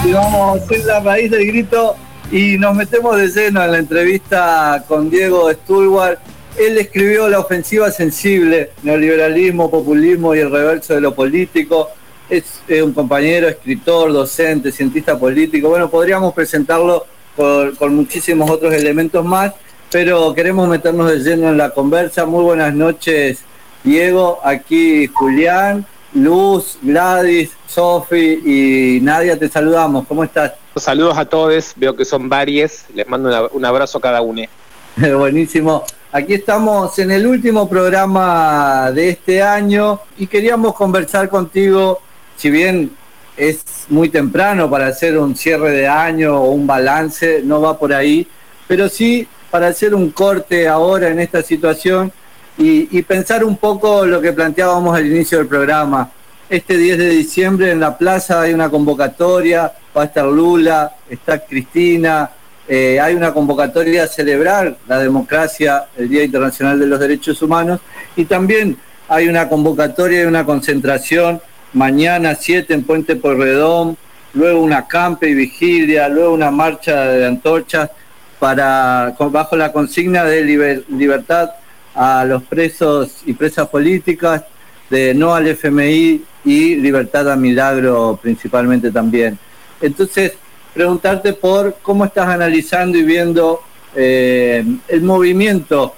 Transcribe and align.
Continuamos 0.00 0.70
en 0.70 0.86
la 0.86 1.00
raíz 1.00 1.28
del 1.28 1.44
grito 1.48 1.96
y 2.30 2.56
nos 2.56 2.76
metemos 2.76 3.16
de 3.16 3.26
lleno 3.26 3.64
en 3.64 3.72
la 3.72 3.78
entrevista 3.78 4.84
con 4.86 5.10
Diego 5.10 5.52
Stulwar. 5.52 6.20
Él 6.56 6.78
escribió 6.78 7.28
La 7.28 7.40
ofensiva 7.40 7.90
sensible, 7.90 8.70
neoliberalismo, 8.84 9.68
populismo 9.68 10.36
y 10.36 10.38
el 10.38 10.52
reverso 10.52 10.94
de 10.94 11.00
lo 11.00 11.16
político. 11.16 11.88
Es 12.30 12.62
un 12.80 12.92
compañero, 12.92 13.48
escritor, 13.48 14.12
docente, 14.12 14.70
cientista 14.70 15.18
político. 15.18 15.68
Bueno, 15.68 15.90
podríamos 15.90 16.32
presentarlo 16.32 17.04
con 17.36 17.96
muchísimos 17.96 18.48
otros 18.48 18.72
elementos 18.74 19.24
más, 19.24 19.52
pero 19.90 20.32
queremos 20.32 20.68
meternos 20.68 21.10
de 21.10 21.18
lleno 21.18 21.48
en 21.48 21.58
la 21.58 21.70
conversa. 21.70 22.24
Muy 22.24 22.44
buenas 22.44 22.72
noches, 22.72 23.40
Diego. 23.82 24.38
Aquí 24.44 25.08
Julián. 25.08 25.84
Luz, 26.14 26.78
Gladys, 26.82 27.50
Sofi 27.66 28.40
y 28.44 29.00
Nadia, 29.00 29.38
te 29.38 29.48
saludamos. 29.48 30.06
¿Cómo 30.06 30.24
estás? 30.24 30.52
Saludos 30.76 31.18
a 31.18 31.24
todos, 31.24 31.72
veo 31.76 31.94
que 31.94 32.04
son 32.04 32.28
varios. 32.28 32.84
Les 32.94 33.06
mando 33.06 33.50
un 33.52 33.64
abrazo 33.64 33.98
a 33.98 34.00
cada 34.00 34.22
uno. 34.22 34.42
Buenísimo. 34.96 35.84
Aquí 36.10 36.34
estamos 36.34 36.98
en 36.98 37.10
el 37.10 37.26
último 37.26 37.68
programa 37.68 38.90
de 38.92 39.10
este 39.10 39.42
año 39.42 40.00
y 40.16 40.26
queríamos 40.26 40.74
conversar 40.74 41.28
contigo, 41.28 42.00
si 42.36 42.50
bien 42.50 42.90
es 43.36 43.62
muy 43.90 44.08
temprano 44.08 44.70
para 44.70 44.86
hacer 44.86 45.18
un 45.18 45.36
cierre 45.36 45.70
de 45.70 45.86
año 45.86 46.40
o 46.40 46.50
un 46.50 46.66
balance, 46.66 47.42
no 47.44 47.60
va 47.60 47.78
por 47.78 47.92
ahí, 47.92 48.26
pero 48.66 48.88
sí 48.88 49.28
para 49.50 49.68
hacer 49.68 49.94
un 49.94 50.10
corte 50.10 50.66
ahora 50.66 51.08
en 51.08 51.20
esta 51.20 51.42
situación 51.42 52.10
y, 52.58 53.02
pensar 53.02 53.44
un 53.44 53.56
poco 53.56 54.04
lo 54.04 54.20
que 54.20 54.32
planteábamos 54.32 54.96
al 54.96 55.06
inicio 55.06 55.38
del 55.38 55.46
programa. 55.46 56.10
Este 56.50 56.76
10 56.76 56.98
de 56.98 57.10
diciembre 57.10 57.70
en 57.70 57.78
la 57.78 57.96
plaza 57.96 58.40
hay 58.40 58.52
una 58.52 58.68
convocatoria, 58.68 59.72
va 59.96 60.02
a 60.02 60.04
estar 60.06 60.24
Lula, 60.26 60.92
está 61.08 61.38
Cristina, 61.38 62.30
eh, 62.66 62.98
hay 63.00 63.14
una 63.14 63.32
convocatoria 63.32 64.04
a 64.04 64.06
celebrar 64.08 64.76
la 64.88 64.98
democracia, 64.98 65.86
el 65.96 66.08
Día 66.08 66.24
Internacional 66.24 66.80
de 66.80 66.86
los 66.86 66.98
Derechos 66.98 67.40
Humanos, 67.42 67.80
y 68.16 68.24
también 68.24 68.76
hay 69.08 69.28
una 69.28 69.48
convocatoria 69.48 70.24
y 70.24 70.26
una 70.26 70.44
concentración 70.44 71.40
mañana 71.74 72.34
7 72.34 72.74
en 72.74 72.82
Puente 72.82 73.14
Porredón, 73.14 73.96
luego 74.34 74.60
una 74.60 74.86
campe 74.88 75.28
y 75.28 75.34
vigilia, 75.34 76.08
luego 76.08 76.34
una 76.34 76.50
marcha 76.50 77.04
de 77.04 77.26
antorchas 77.26 77.90
para 78.38 79.14
bajo 79.18 79.56
la 79.56 79.72
consigna 79.72 80.24
de 80.24 80.42
libertad 80.88 81.50
a 81.94 82.24
los 82.24 82.42
presos 82.44 83.22
y 83.26 83.32
presas 83.32 83.68
políticas, 83.68 84.44
de 84.90 85.14
no 85.14 85.34
al 85.34 85.46
FMI 85.48 86.22
y 86.44 86.76
libertad 86.76 87.30
a 87.30 87.36
milagro 87.36 88.18
principalmente 88.20 88.90
también. 88.90 89.38
Entonces, 89.80 90.32
preguntarte 90.72 91.32
por 91.32 91.76
cómo 91.82 92.04
estás 92.04 92.28
analizando 92.28 92.96
y 92.96 93.02
viendo 93.02 93.60
eh, 93.94 94.64
el 94.88 95.02
movimiento, 95.02 95.94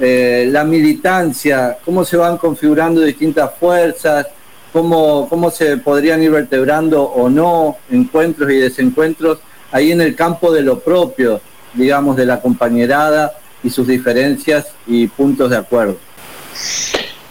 eh, 0.00 0.48
la 0.50 0.64
militancia, 0.64 1.78
cómo 1.84 2.04
se 2.04 2.16
van 2.16 2.36
configurando 2.36 3.00
distintas 3.00 3.52
fuerzas, 3.58 4.26
cómo, 4.72 5.28
cómo 5.28 5.50
se 5.50 5.76
podrían 5.76 6.22
ir 6.22 6.32
vertebrando 6.32 7.02
o 7.02 7.30
no 7.30 7.76
encuentros 7.90 8.50
y 8.50 8.56
desencuentros 8.56 9.38
ahí 9.70 9.92
en 9.92 10.00
el 10.00 10.14
campo 10.14 10.52
de 10.52 10.62
lo 10.62 10.80
propio, 10.80 11.40
digamos, 11.74 12.16
de 12.16 12.26
la 12.26 12.40
compañerada 12.40 13.32
y 13.64 13.70
sus 13.70 13.88
diferencias 13.88 14.66
y 14.86 15.08
puntos 15.08 15.50
de 15.50 15.56
acuerdo. 15.56 15.96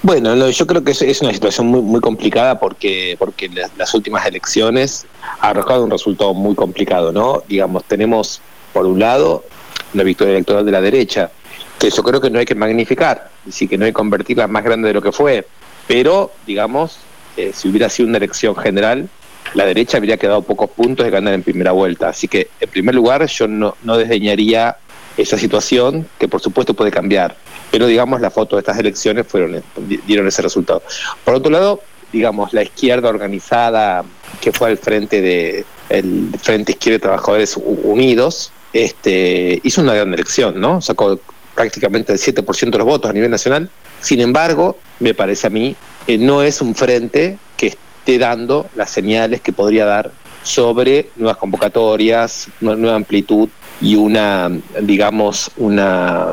Bueno, 0.02 0.50
yo 0.50 0.67
creo 0.67 0.84
que 0.84 0.92
es, 0.92 1.22
una 1.22 1.31
situación 1.31 1.67
muy, 1.67 1.81
muy 1.81 2.02
complicada 2.02 2.59
porque, 2.59 3.16
porque 3.17 3.50
las, 3.78 3.94
últimas 3.94 4.26
elecciones 4.26 5.06
ha 5.39 5.52
arrojado 5.52 5.86
un 5.86 5.92
resultado 5.92 6.34
muy 6.34 6.56
complicado, 6.56 7.14
¿no? 7.14 7.42
Digamos, 7.48 7.86
tenemos 7.86 8.42
por 8.73 8.86
un 8.86 9.00
lado 9.00 9.45
una 9.94 10.04
victoria 10.04 10.34
electoral 10.34 10.66
de 10.66 10.72
la 10.73 10.81
derecha, 10.81 11.31
que 11.80 11.89
yo 11.89 12.04
creo 12.04 12.20
que 12.20 12.30
no 12.30 12.39
hay 12.39 12.45
que 12.45 12.56
magnificar, 12.56 13.30
y 13.45 13.67
que 13.67 13.77
no 13.77 13.86
hay 13.86 13.92
que 13.92 13.95
convertirla 13.95 14.48
más 14.48 14.65
grande 14.65 14.89
de 14.89 14.94
lo 14.94 15.02
que 15.02 15.14
fue, 15.14 15.48
pero, 15.88 16.32
digamos, 16.45 16.98
eh, 17.38 17.52
si 17.54 17.70
hubiera 17.70 17.88
sido 17.88 18.10
una 18.10 18.17
elección 18.17 18.58
general, 18.58 19.08
la 19.54 19.65
derecha 19.65 19.98
habría 19.98 20.17
quedado 20.17 20.42
pocos 20.42 20.70
puntos 20.71 21.05
de 21.05 21.11
ganar 21.11 21.33
en 21.33 21.44
primera 21.44 21.71
vuelta. 21.71 22.10
Así 22.10 22.27
que, 22.27 22.50
en 22.60 22.70
primer 22.70 22.95
lugar, 22.95 23.26
yo 23.27 23.48
no, 23.48 23.76
no 23.83 23.98
desdeñaría 23.98 24.77
esa 25.18 25.38
situación, 25.38 26.08
que 26.20 26.28
por 26.28 26.42
supuesto 26.42 26.74
puede 26.74 26.92
cambiar, 26.92 27.36
pero 27.72 27.88
digamos 27.88 28.22
la 28.22 28.32
foto 28.32 28.56
de 28.56 28.62
estas 28.62 28.78
elecciones 28.78 29.28
fueron 29.28 29.64
dieron 30.06 30.28
ese 30.28 30.42
resultado. 30.42 30.82
Por 31.24 31.36
otro 31.36 31.52
lado, 31.52 31.82
digamos 32.12 32.54
la 32.54 32.64
izquierda 32.64 33.10
organizada 33.10 34.04
que 34.42 34.52
fue 34.52 34.70
al 34.70 34.78
frente 34.78 35.22
de 35.22 35.66
el 35.90 36.30
Frente 36.42 36.72
Izquierda 36.72 36.96
de 36.96 37.02
Trabajadores 37.02 37.58
Unidos, 37.58 38.52
este 38.72 39.60
hizo 39.64 39.82
una 39.82 39.94
gran 39.94 40.14
elección, 40.14 40.60
¿no? 40.60 40.82
Sacó 40.82 41.20
prácticamente 41.54 42.14
el 42.14 42.20
7% 42.20 42.72
de 42.72 42.78
los 42.78 42.88
votos 42.88 43.12
a 43.12 43.14
nivel 43.14 43.30
nacional. 43.30 43.70
Sin 44.02 44.20
embargo, 44.20 44.78
me 45.00 45.14
parece 45.14 45.48
a 45.48 45.50
mí 45.50 45.76
que 46.08 46.18
no 46.18 46.42
es 46.42 46.62
un 46.62 46.74
frente 46.74 47.38
que 47.58 47.68
esté 47.68 48.18
dando 48.18 48.68
las 48.76 48.90
señales 48.90 49.42
que 49.42 49.54
podría 49.54 49.86
dar 49.86 50.12
sobre 50.44 51.10
nuevas 51.16 51.38
convocatorias, 51.38 52.48
nueva 52.60 52.95
amplitud 52.95 53.50
y 53.82 53.95
una, 53.95 54.52
digamos, 54.82 55.52
una, 55.58 56.28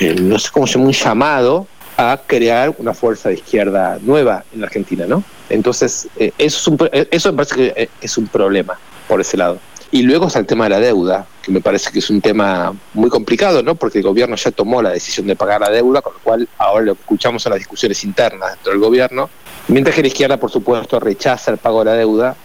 eh, 0.00 0.16
no 0.20 0.38
sé 0.38 0.50
cómo 0.52 0.66
se 0.66 0.74
llama, 0.74 0.86
un 0.86 0.92
llamado 0.92 1.66
a 1.96 2.20
crear 2.26 2.74
una 2.78 2.94
fuerza 2.94 3.28
de 3.28 3.36
izquierda 3.36 3.98
nueva 4.02 4.44
en 4.52 4.60
la 4.60 4.66
Argentina, 4.66 5.06
¿no? 5.06 5.22
Entonces, 5.50 6.08
eh, 6.16 6.32
eso, 6.38 6.58
es 6.58 6.68
un, 6.68 6.88
eh, 6.92 7.08
eso 7.10 7.32
me 7.32 7.36
parece 7.36 7.54
que 7.54 7.88
es 8.00 8.18
un 8.18 8.26
problema 8.28 8.78
por 9.06 9.20
ese 9.20 9.36
lado. 9.36 9.58
Y 9.90 10.02
luego 10.02 10.26
está 10.26 10.38
el 10.38 10.46
tema 10.46 10.64
de 10.64 10.70
la 10.70 10.80
deuda, 10.80 11.26
que 11.42 11.50
me 11.50 11.62
parece 11.62 11.90
que 11.90 12.00
es 12.00 12.10
un 12.10 12.20
tema 12.20 12.74
muy 12.92 13.08
complicado, 13.08 13.62
¿no? 13.62 13.74
Porque 13.74 13.98
el 13.98 14.04
gobierno 14.04 14.36
ya 14.36 14.50
tomó 14.50 14.82
la 14.82 14.90
decisión 14.90 15.26
de 15.26 15.34
pagar 15.34 15.62
la 15.62 15.70
deuda, 15.70 16.02
con 16.02 16.12
lo 16.12 16.18
cual 16.20 16.48
ahora 16.58 16.84
lo 16.84 16.92
escuchamos 16.92 17.42
son 17.42 17.50
las 17.50 17.60
discusiones 17.60 18.04
internas 18.04 18.50
dentro 18.52 18.72
del 18.72 18.80
gobierno, 18.80 19.30
mientras 19.68 19.96
que 19.96 20.02
la 20.02 20.08
izquierda, 20.08 20.36
por 20.36 20.50
supuesto, 20.50 21.00
rechaza 21.00 21.50
el 21.50 21.56
pago 21.56 21.78
de 21.78 21.84
la 21.86 21.96
deuda, 21.96 22.36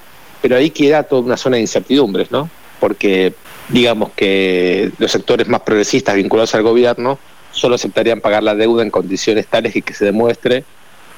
pero 0.41 0.55
ahí 0.55 0.69
queda 0.69 1.03
toda 1.03 1.21
una 1.21 1.35
zona 1.35 1.57
de 1.57 1.61
incertidumbres, 1.63 2.31
¿no? 2.31 2.49
Porque 2.79 3.33
digamos 3.69 4.11
que 4.15 4.91
los 4.97 5.11
sectores 5.11 5.47
más 5.47 5.61
progresistas 5.61 6.15
vinculados 6.15 6.53
al 6.55 6.63
gobierno 6.63 7.19
solo 7.51 7.75
aceptarían 7.75 8.19
pagar 8.19 8.43
la 8.43 8.55
deuda 8.55 8.83
en 8.83 8.89
condiciones 8.89 9.47
tales 9.47 9.73
que, 9.73 9.93
se 9.93 10.05
demuestre 10.05 10.63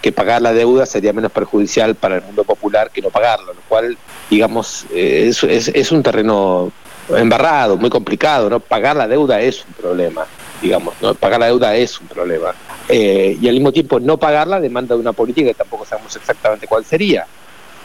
que 0.01 0.11
pagar 0.11 0.41
la 0.41 0.53
deuda 0.53 0.85
sería 0.85 1.13
menos 1.13 1.31
perjudicial 1.31 1.95
para 1.95 2.17
el 2.17 2.21
mundo 2.21 2.43
popular 2.43 2.91
que 2.91 3.01
no 3.01 3.09
pagarlo, 3.09 3.53
lo 3.53 3.61
cual, 3.67 3.97
digamos, 4.29 4.85
eh, 4.93 5.31
es, 5.31 5.91
un 5.91 6.03
terreno 6.03 6.71
embarrado, 7.09 7.77
muy 7.77 7.89
complicado, 7.89 8.49
¿no? 8.49 8.59
Pagar 8.59 8.95
la 8.95 9.07
deuda 9.07 9.41
es 9.41 9.65
un 9.65 9.73
problema, 9.73 10.25
digamos, 10.61 10.93
¿no? 11.01 11.15
Pagar 11.15 11.39
la 11.39 11.47
deuda 11.47 11.75
es 11.75 11.99
un 11.99 12.07
problema. 12.07 12.53
Eh, 12.87 13.35
y 13.41 13.47
al 13.47 13.55
mismo 13.55 13.71
tiempo 13.71 13.99
no 13.99 14.17
pagarla 14.17 14.59
demanda 14.59 14.93
de 14.93 15.01
una 15.01 15.13
política 15.13 15.47
que 15.47 15.55
tampoco 15.55 15.85
sabemos 15.85 16.15
exactamente 16.15 16.67
cuál 16.67 16.85
sería. 16.85 17.25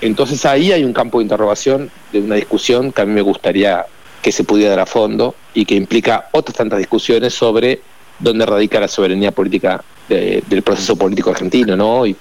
Entonces 0.02 0.44
ahí 0.44 0.72
hay 0.72 0.84
un 0.84 0.92
campo 0.92 1.18
de 1.18 1.24
interrogación, 1.24 1.90
de 2.12 2.20
una 2.20 2.34
discusión 2.34 2.92
que 2.92 3.00
a 3.00 3.06
mí 3.06 3.12
me 3.12 3.22
gustaría 3.22 3.86
que 4.22 4.32
se 4.32 4.44
pudiera 4.44 4.70
dar 4.70 4.80
a 4.80 4.86
fondo 4.86 5.34
y 5.54 5.64
que 5.64 5.74
implica 5.74 6.28
otras 6.32 6.56
tantas 6.56 6.78
discusiones 6.78 7.34
sobre 7.34 7.80
dónde 8.18 8.44
radica 8.46 8.80
la 8.80 8.88
soberanía 8.88 9.32
política 9.32 9.82
del 10.08 10.62
proceso 10.62 10.96
político 10.96 11.30
argentino, 11.30 11.76
¿no? 11.76 12.04
Y 12.04 12.16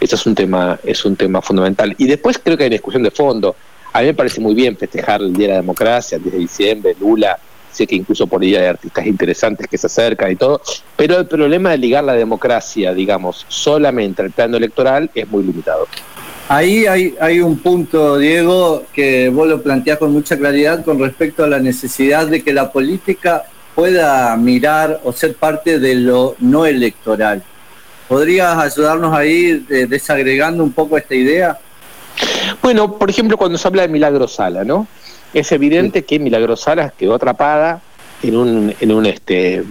eso 0.00 0.16
es 0.16 0.26
un 0.26 0.34
tema, 0.34 0.78
es 0.82 1.04
un 1.04 1.16
tema 1.16 1.42
fundamental. 1.42 1.94
Y 1.98 2.06
después 2.06 2.40
creo 2.42 2.56
que 2.56 2.64
hay 2.64 2.68
una 2.68 2.74
discusión 2.74 3.02
de 3.02 3.10
fondo. 3.10 3.54
A 3.92 4.00
mí 4.00 4.06
me 4.06 4.14
parece 4.14 4.40
muy 4.40 4.54
bien 4.54 4.76
festejar 4.76 5.20
el 5.20 5.34
Día 5.34 5.48
de 5.48 5.52
la 5.54 5.60
Democracia, 5.60 6.16
el 6.16 6.22
10 6.22 6.34
de 6.34 6.40
diciembre, 6.40 6.96
Lula, 6.98 7.38
sé 7.76 7.86
que 7.86 7.94
incluso 7.94 8.26
por 8.26 8.40
día 8.40 8.60
hay 8.60 8.66
artistas 8.66 9.06
interesantes 9.06 9.66
que 9.68 9.76
se 9.76 9.86
acercan 9.86 10.32
y 10.32 10.36
todo, 10.36 10.62
pero 10.96 11.18
el 11.18 11.26
problema 11.26 11.70
de 11.70 11.78
ligar 11.78 12.04
la 12.04 12.14
democracia, 12.14 12.94
digamos, 12.94 13.44
solamente 13.48 14.22
al 14.22 14.30
plano 14.30 14.56
electoral 14.56 15.10
es 15.14 15.28
muy 15.28 15.44
limitado. 15.44 15.86
Ahí 16.48 16.86
hay, 16.86 17.14
hay 17.20 17.40
un 17.40 17.58
punto, 17.58 18.18
Diego, 18.18 18.84
que 18.92 19.28
vos 19.30 19.48
lo 19.48 19.62
planteás 19.62 19.98
con 19.98 20.12
mucha 20.12 20.36
claridad 20.36 20.84
con 20.84 21.00
respecto 21.00 21.42
a 21.42 21.48
la 21.48 21.58
necesidad 21.58 22.28
de 22.28 22.44
que 22.44 22.52
la 22.52 22.70
política 22.70 23.44
pueda 23.74 24.34
mirar 24.36 25.00
o 25.02 25.12
ser 25.12 25.34
parte 25.34 25.80
de 25.80 25.96
lo 25.96 26.36
no 26.38 26.64
electoral. 26.64 27.42
¿Podrías 28.08 28.56
ayudarnos 28.56 29.12
ahí 29.12 29.66
desagregando 29.88 30.62
un 30.62 30.72
poco 30.72 30.96
esta 30.96 31.16
idea? 31.16 31.58
Bueno, 32.62 32.96
por 32.96 33.10
ejemplo, 33.10 33.36
cuando 33.36 33.58
se 33.58 33.66
habla 33.66 33.82
de 33.82 33.88
Milagro 33.88 34.28
Sala, 34.28 34.62
¿no? 34.62 34.86
Es 35.34 35.50
evidente 35.50 36.04
que 36.04 36.20
Milagro 36.20 36.56
Sala 36.56 36.92
quedó 36.96 37.16
atrapada 37.16 37.80
en 38.22 38.36
un, 38.36 38.74
en 38.80 38.92
un 38.92 39.04
este, 39.06 39.64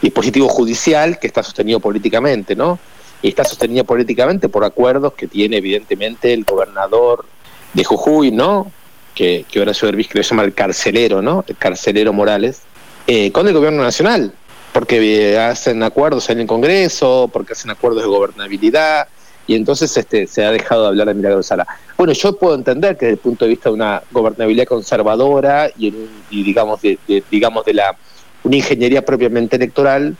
dispositivo 0.00 0.48
judicial 0.48 1.18
que 1.18 1.26
está 1.26 1.42
sostenido 1.42 1.80
políticamente, 1.80 2.56
¿no? 2.56 2.78
Y 3.24 3.28
está 3.28 3.42
sostenida 3.42 3.84
políticamente 3.84 4.50
por 4.50 4.66
acuerdos 4.66 5.14
que 5.14 5.26
tiene 5.26 5.56
evidentemente 5.56 6.34
el 6.34 6.44
gobernador 6.44 7.24
de 7.72 7.82
Jujuy, 7.82 8.30
¿no? 8.30 8.70
Que, 9.14 9.46
que 9.50 9.60
Horacio 9.62 9.86
Derbis 9.86 10.08
que 10.08 10.22
llama 10.22 10.42
el 10.42 10.52
carcelero, 10.52 11.22
¿no? 11.22 11.42
El 11.48 11.56
carcelero 11.56 12.12
Morales, 12.12 12.60
eh, 13.06 13.32
con 13.32 13.48
el 13.48 13.54
gobierno 13.54 13.82
nacional, 13.82 14.34
porque 14.74 15.32
eh, 15.32 15.38
hacen 15.38 15.82
acuerdos 15.82 16.28
en 16.28 16.40
el 16.40 16.46
Congreso, 16.46 17.30
porque 17.32 17.54
hacen 17.54 17.70
acuerdos 17.70 18.02
de 18.02 18.08
gobernabilidad, 18.08 19.08
y 19.46 19.54
entonces 19.54 19.96
este, 19.96 20.26
se 20.26 20.44
ha 20.44 20.50
dejado 20.50 20.82
de 20.82 20.88
hablar 20.88 21.08
de 21.08 21.14
Milagro 21.14 21.42
Sala. 21.42 21.66
Bueno, 21.96 22.12
yo 22.12 22.36
puedo 22.36 22.54
entender 22.54 22.98
que 22.98 23.06
desde 23.06 23.14
el 23.14 23.20
punto 23.20 23.46
de 23.46 23.52
vista 23.52 23.70
de 23.70 23.74
una 23.74 24.02
gobernabilidad 24.10 24.66
conservadora 24.66 25.70
y, 25.78 25.94
digamos 26.30 26.82
de, 26.82 26.98
digamos 27.30 27.64
de 27.64 27.72
la 27.72 27.96
una 28.42 28.56
ingeniería 28.56 29.02
propiamente 29.02 29.56
electoral 29.56 30.14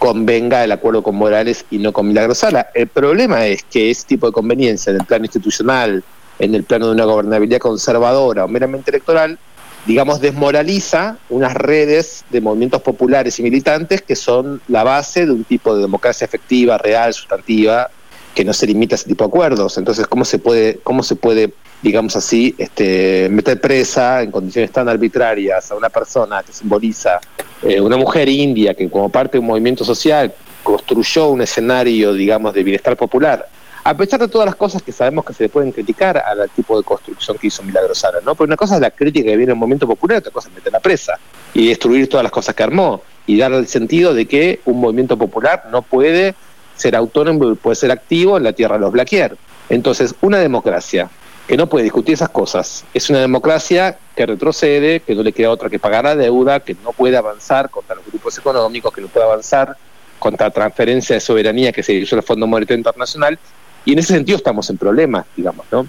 convenga 0.00 0.64
el 0.64 0.72
acuerdo 0.72 1.02
con 1.02 1.14
Morales 1.14 1.66
y 1.70 1.76
no 1.76 1.92
con 1.92 2.08
Milagro 2.08 2.34
Sala. 2.34 2.70
El 2.74 2.88
problema 2.88 3.46
es 3.46 3.62
que 3.64 3.90
ese 3.90 4.06
tipo 4.06 4.26
de 4.26 4.32
conveniencia 4.32 4.90
en 4.90 4.96
el 4.96 5.06
plano 5.06 5.26
institucional, 5.26 6.02
en 6.38 6.54
el 6.54 6.64
plano 6.64 6.86
de 6.86 6.92
una 6.92 7.04
gobernabilidad 7.04 7.58
conservadora 7.58 8.46
o 8.46 8.48
meramente 8.48 8.90
electoral, 8.90 9.38
digamos, 9.84 10.22
desmoraliza 10.22 11.18
unas 11.28 11.52
redes 11.52 12.24
de 12.30 12.40
movimientos 12.40 12.80
populares 12.80 13.38
y 13.38 13.42
militantes 13.42 14.00
que 14.00 14.16
son 14.16 14.62
la 14.68 14.84
base 14.84 15.26
de 15.26 15.32
un 15.32 15.44
tipo 15.44 15.76
de 15.76 15.82
democracia 15.82 16.24
efectiva, 16.24 16.78
real, 16.78 17.12
sustantiva, 17.12 17.90
que 18.34 18.44
no 18.44 18.52
se 18.52 18.66
limita 18.66 18.94
a 18.94 18.96
ese 18.96 19.08
tipo 19.08 19.24
de 19.24 19.28
acuerdos. 19.28 19.78
Entonces, 19.78 20.06
¿cómo 20.06 20.24
se 20.24 20.38
puede, 20.38 20.78
cómo 20.82 21.02
se 21.02 21.16
puede 21.16 21.52
digamos 21.82 22.14
así, 22.16 22.54
este, 22.58 23.28
meter 23.30 23.60
presa 23.60 24.22
en 24.22 24.30
condiciones 24.30 24.70
tan 24.70 24.88
arbitrarias 24.88 25.70
a 25.70 25.76
una 25.76 25.88
persona 25.88 26.42
que 26.42 26.52
simboliza 26.52 27.20
eh, 27.62 27.80
una 27.80 27.96
mujer 27.96 28.28
india 28.28 28.74
que 28.74 28.88
como 28.90 29.08
parte 29.08 29.32
de 29.32 29.38
un 29.38 29.46
movimiento 29.46 29.84
social 29.84 30.32
construyó 30.62 31.28
un 31.28 31.40
escenario, 31.40 32.12
digamos, 32.12 32.52
de 32.52 32.62
bienestar 32.62 32.96
popular, 32.96 33.48
a 33.82 33.96
pesar 33.96 34.20
de 34.20 34.28
todas 34.28 34.44
las 34.44 34.56
cosas 34.56 34.82
que 34.82 34.92
sabemos 34.92 35.24
que 35.24 35.32
se 35.32 35.44
le 35.44 35.48
pueden 35.48 35.72
criticar 35.72 36.18
al 36.18 36.50
tipo 36.50 36.76
de 36.76 36.84
construcción 36.84 37.38
que 37.38 37.46
hizo 37.46 37.62
Milagrosara, 37.62 38.18
¿no? 38.20 38.34
Porque 38.34 38.50
una 38.50 38.56
cosa 38.56 38.74
es 38.74 38.82
la 38.82 38.90
crítica 38.90 39.30
que 39.30 39.36
viene 39.36 39.52
en 39.52 39.56
el 39.56 39.56
movimiento 39.56 39.86
popular, 39.86 40.18
otra 40.18 40.30
cosa 40.30 40.48
es 40.48 40.54
meter 40.54 40.70
la 40.70 40.80
presa 40.80 41.18
y 41.54 41.68
destruir 41.68 42.08
todas 42.08 42.22
las 42.22 42.30
cosas 42.30 42.54
que 42.54 42.62
armó 42.62 43.02
y 43.26 43.38
dar 43.38 43.52
el 43.52 43.66
sentido 43.66 44.12
de 44.12 44.26
que 44.26 44.60
un 44.66 44.80
movimiento 44.80 45.16
popular 45.16 45.64
no 45.70 45.80
puede 45.80 46.34
ser 46.80 46.96
autónomo, 46.96 47.54
puede 47.54 47.76
ser 47.76 47.90
activo 47.90 48.36
en 48.36 48.44
la 48.44 48.52
tierra 48.52 48.76
de 48.76 48.80
los 48.80 48.92
Blaquier. 48.92 49.36
Entonces, 49.68 50.14
una 50.20 50.38
democracia 50.38 51.10
que 51.46 51.56
no 51.56 51.68
puede 51.68 51.84
discutir 51.84 52.14
esas 52.14 52.28
cosas 52.28 52.84
es 52.94 53.10
una 53.10 53.18
democracia 53.18 53.98
que 54.16 54.24
retrocede, 54.24 55.00
que 55.00 55.14
no 55.14 55.22
le 55.22 55.32
queda 55.32 55.50
otra 55.50 55.68
que 55.68 55.78
pagar 55.78 56.04
la 56.04 56.16
deuda, 56.16 56.60
que 56.60 56.76
no 56.84 56.92
puede 56.92 57.16
avanzar 57.16 57.70
contra 57.70 57.96
los 57.96 58.06
grupos 58.06 58.38
económicos, 58.38 58.92
que 58.94 59.00
no 59.00 59.08
puede 59.08 59.26
avanzar 59.26 59.76
contra 60.18 60.50
transferencia 60.50 61.14
de 61.14 61.20
soberanía 61.20 61.72
que 61.72 61.82
se 61.82 61.92
hizo 61.92 62.16
el 62.16 62.22
Fondo 62.22 62.46
Monetario 62.46 62.78
Internacional 62.78 63.38
y 63.84 63.92
en 63.94 63.98
ese 63.98 64.14
sentido 64.14 64.36
estamos 64.36 64.68
en 64.70 64.78
problemas, 64.78 65.26
digamos, 65.36 65.66
¿no? 65.72 65.86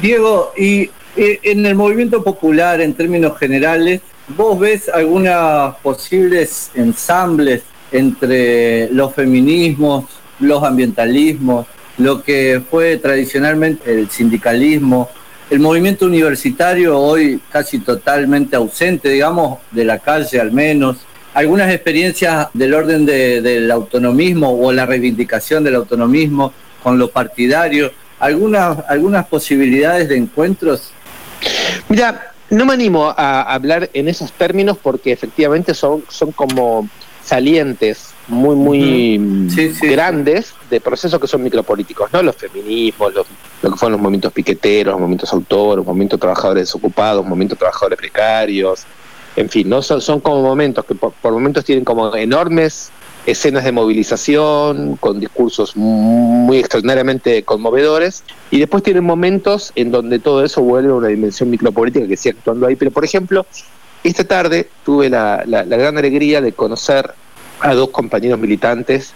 Diego, 0.00 0.52
y 0.56 0.90
eh, 1.16 1.40
en 1.42 1.64
el 1.66 1.74
movimiento 1.74 2.22
popular, 2.22 2.80
en 2.80 2.94
términos 2.94 3.38
generales, 3.38 4.00
¿vos 4.28 4.58
ves 4.58 4.88
algunas 4.88 5.76
posibles 5.76 6.70
ensambles 6.74 7.62
entre 7.92 8.88
los 8.92 9.14
feminismos, 9.14 10.04
los 10.40 10.62
ambientalismos, 10.62 11.66
lo 11.98 12.22
que 12.22 12.62
fue 12.70 12.96
tradicionalmente 12.96 13.92
el 13.92 14.10
sindicalismo, 14.10 15.08
el 15.50 15.60
movimiento 15.60 16.06
universitario 16.06 16.98
hoy 16.98 17.40
casi 17.50 17.80
totalmente 17.80 18.56
ausente, 18.56 19.08
digamos, 19.08 19.58
de 19.70 19.84
la 19.84 19.98
calle 19.98 20.40
al 20.40 20.52
menos, 20.52 20.98
algunas 21.34 21.72
experiencias 21.72 22.48
del 22.54 22.74
orden 22.74 23.06
del 23.06 23.70
autonomismo 23.70 24.50
o 24.50 24.72
la 24.72 24.86
reivindicación 24.86 25.62
del 25.64 25.76
autonomismo, 25.76 26.52
con 26.82 26.98
lo 26.98 27.10
partidario, 27.10 27.92
algunas, 28.18 28.78
algunas 28.88 29.26
posibilidades 29.26 30.08
de 30.08 30.16
encuentros? 30.16 30.92
Mira, 31.88 32.32
no 32.50 32.64
me 32.66 32.74
animo 32.74 33.12
a 33.16 33.42
hablar 33.42 33.90
en 33.92 34.08
esos 34.08 34.32
términos 34.32 34.76
porque 34.80 35.12
efectivamente 35.12 35.74
son, 35.74 36.04
son 36.08 36.32
como 36.32 36.88
salientes 37.24 38.10
muy, 38.30 38.56
muy 38.56 39.48
grandes 39.82 40.54
de 40.70 40.80
procesos 40.80 41.20
que 41.20 41.26
son 41.26 41.42
micropolíticos, 41.42 42.12
¿no? 42.12 42.22
Los 42.22 42.36
feminismos, 42.36 43.12
lo 43.14 43.24
que 43.24 43.76
fueron 43.76 43.92
los 43.92 44.00
movimientos 44.00 44.32
piqueteros, 44.32 44.92
los 44.92 45.00
movimientos 45.00 45.32
autores, 45.32 45.76
los 45.78 45.86
movimientos 45.86 46.18
trabajadores 46.18 46.62
desocupados, 46.62 47.24
movimientos 47.24 47.58
trabajadores 47.58 47.98
precarios, 47.98 48.84
en 49.36 49.48
fin, 49.48 49.68
¿no? 49.68 49.82
Son, 49.82 50.00
son 50.00 50.20
como 50.20 50.42
momentos 50.42 50.84
que 50.84 50.94
por 50.94 51.14
momentos 51.32 51.64
tienen 51.64 51.84
como 51.84 52.14
enormes 52.16 52.90
escenas 53.26 53.64
de 53.64 53.72
movilización 53.72 54.96
con 54.96 55.20
discursos 55.20 55.76
muy 55.76 56.58
extraordinariamente 56.58 57.42
conmovedores 57.42 58.24
y 58.50 58.58
después 58.58 58.82
tienen 58.82 59.04
momentos 59.04 59.72
en 59.76 59.90
donde 59.90 60.18
todo 60.18 60.44
eso 60.44 60.62
vuelve 60.62 60.90
a 60.90 60.94
una 60.94 61.08
dimensión 61.08 61.50
micropolítica 61.50 62.06
que 62.06 62.16
sigue 62.16 62.36
actuando 62.38 62.66
ahí. 62.66 62.76
Pero 62.76 62.90
por 62.90 63.04
ejemplo, 63.04 63.46
esta 64.02 64.24
tarde 64.24 64.68
tuve 64.84 65.10
la, 65.10 65.44
gran 65.44 65.98
alegría 65.98 66.40
de 66.40 66.52
conocer 66.52 67.12
a 67.60 67.74
dos 67.74 67.90
compañeros 67.90 68.38
militantes 68.38 69.12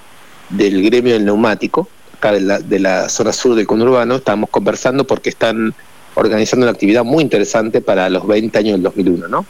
del 0.51 0.83
gremio 0.83 1.15
del 1.15 1.25
neumático, 1.25 1.89
acá 2.17 2.33
de 2.33 2.41
la, 2.41 2.59
de 2.59 2.79
la 2.79 3.09
zona 3.09 3.33
sur 3.33 3.55
del 3.55 3.67
conurbano, 3.67 4.17
estábamos 4.17 4.51
conversando 4.51 5.07
porque 5.07 5.31
están 5.31 5.75
organizando 6.15 6.65
una 6.65 6.73
actividad 6.73 7.05
muy 7.05 7.23
interesante 7.23 7.81
para 7.81 8.09
los 8.09 8.27
20 8.27 8.59
años 8.59 8.73
del 8.75 8.83
2001, 8.83 9.29
¿no? 9.29 9.47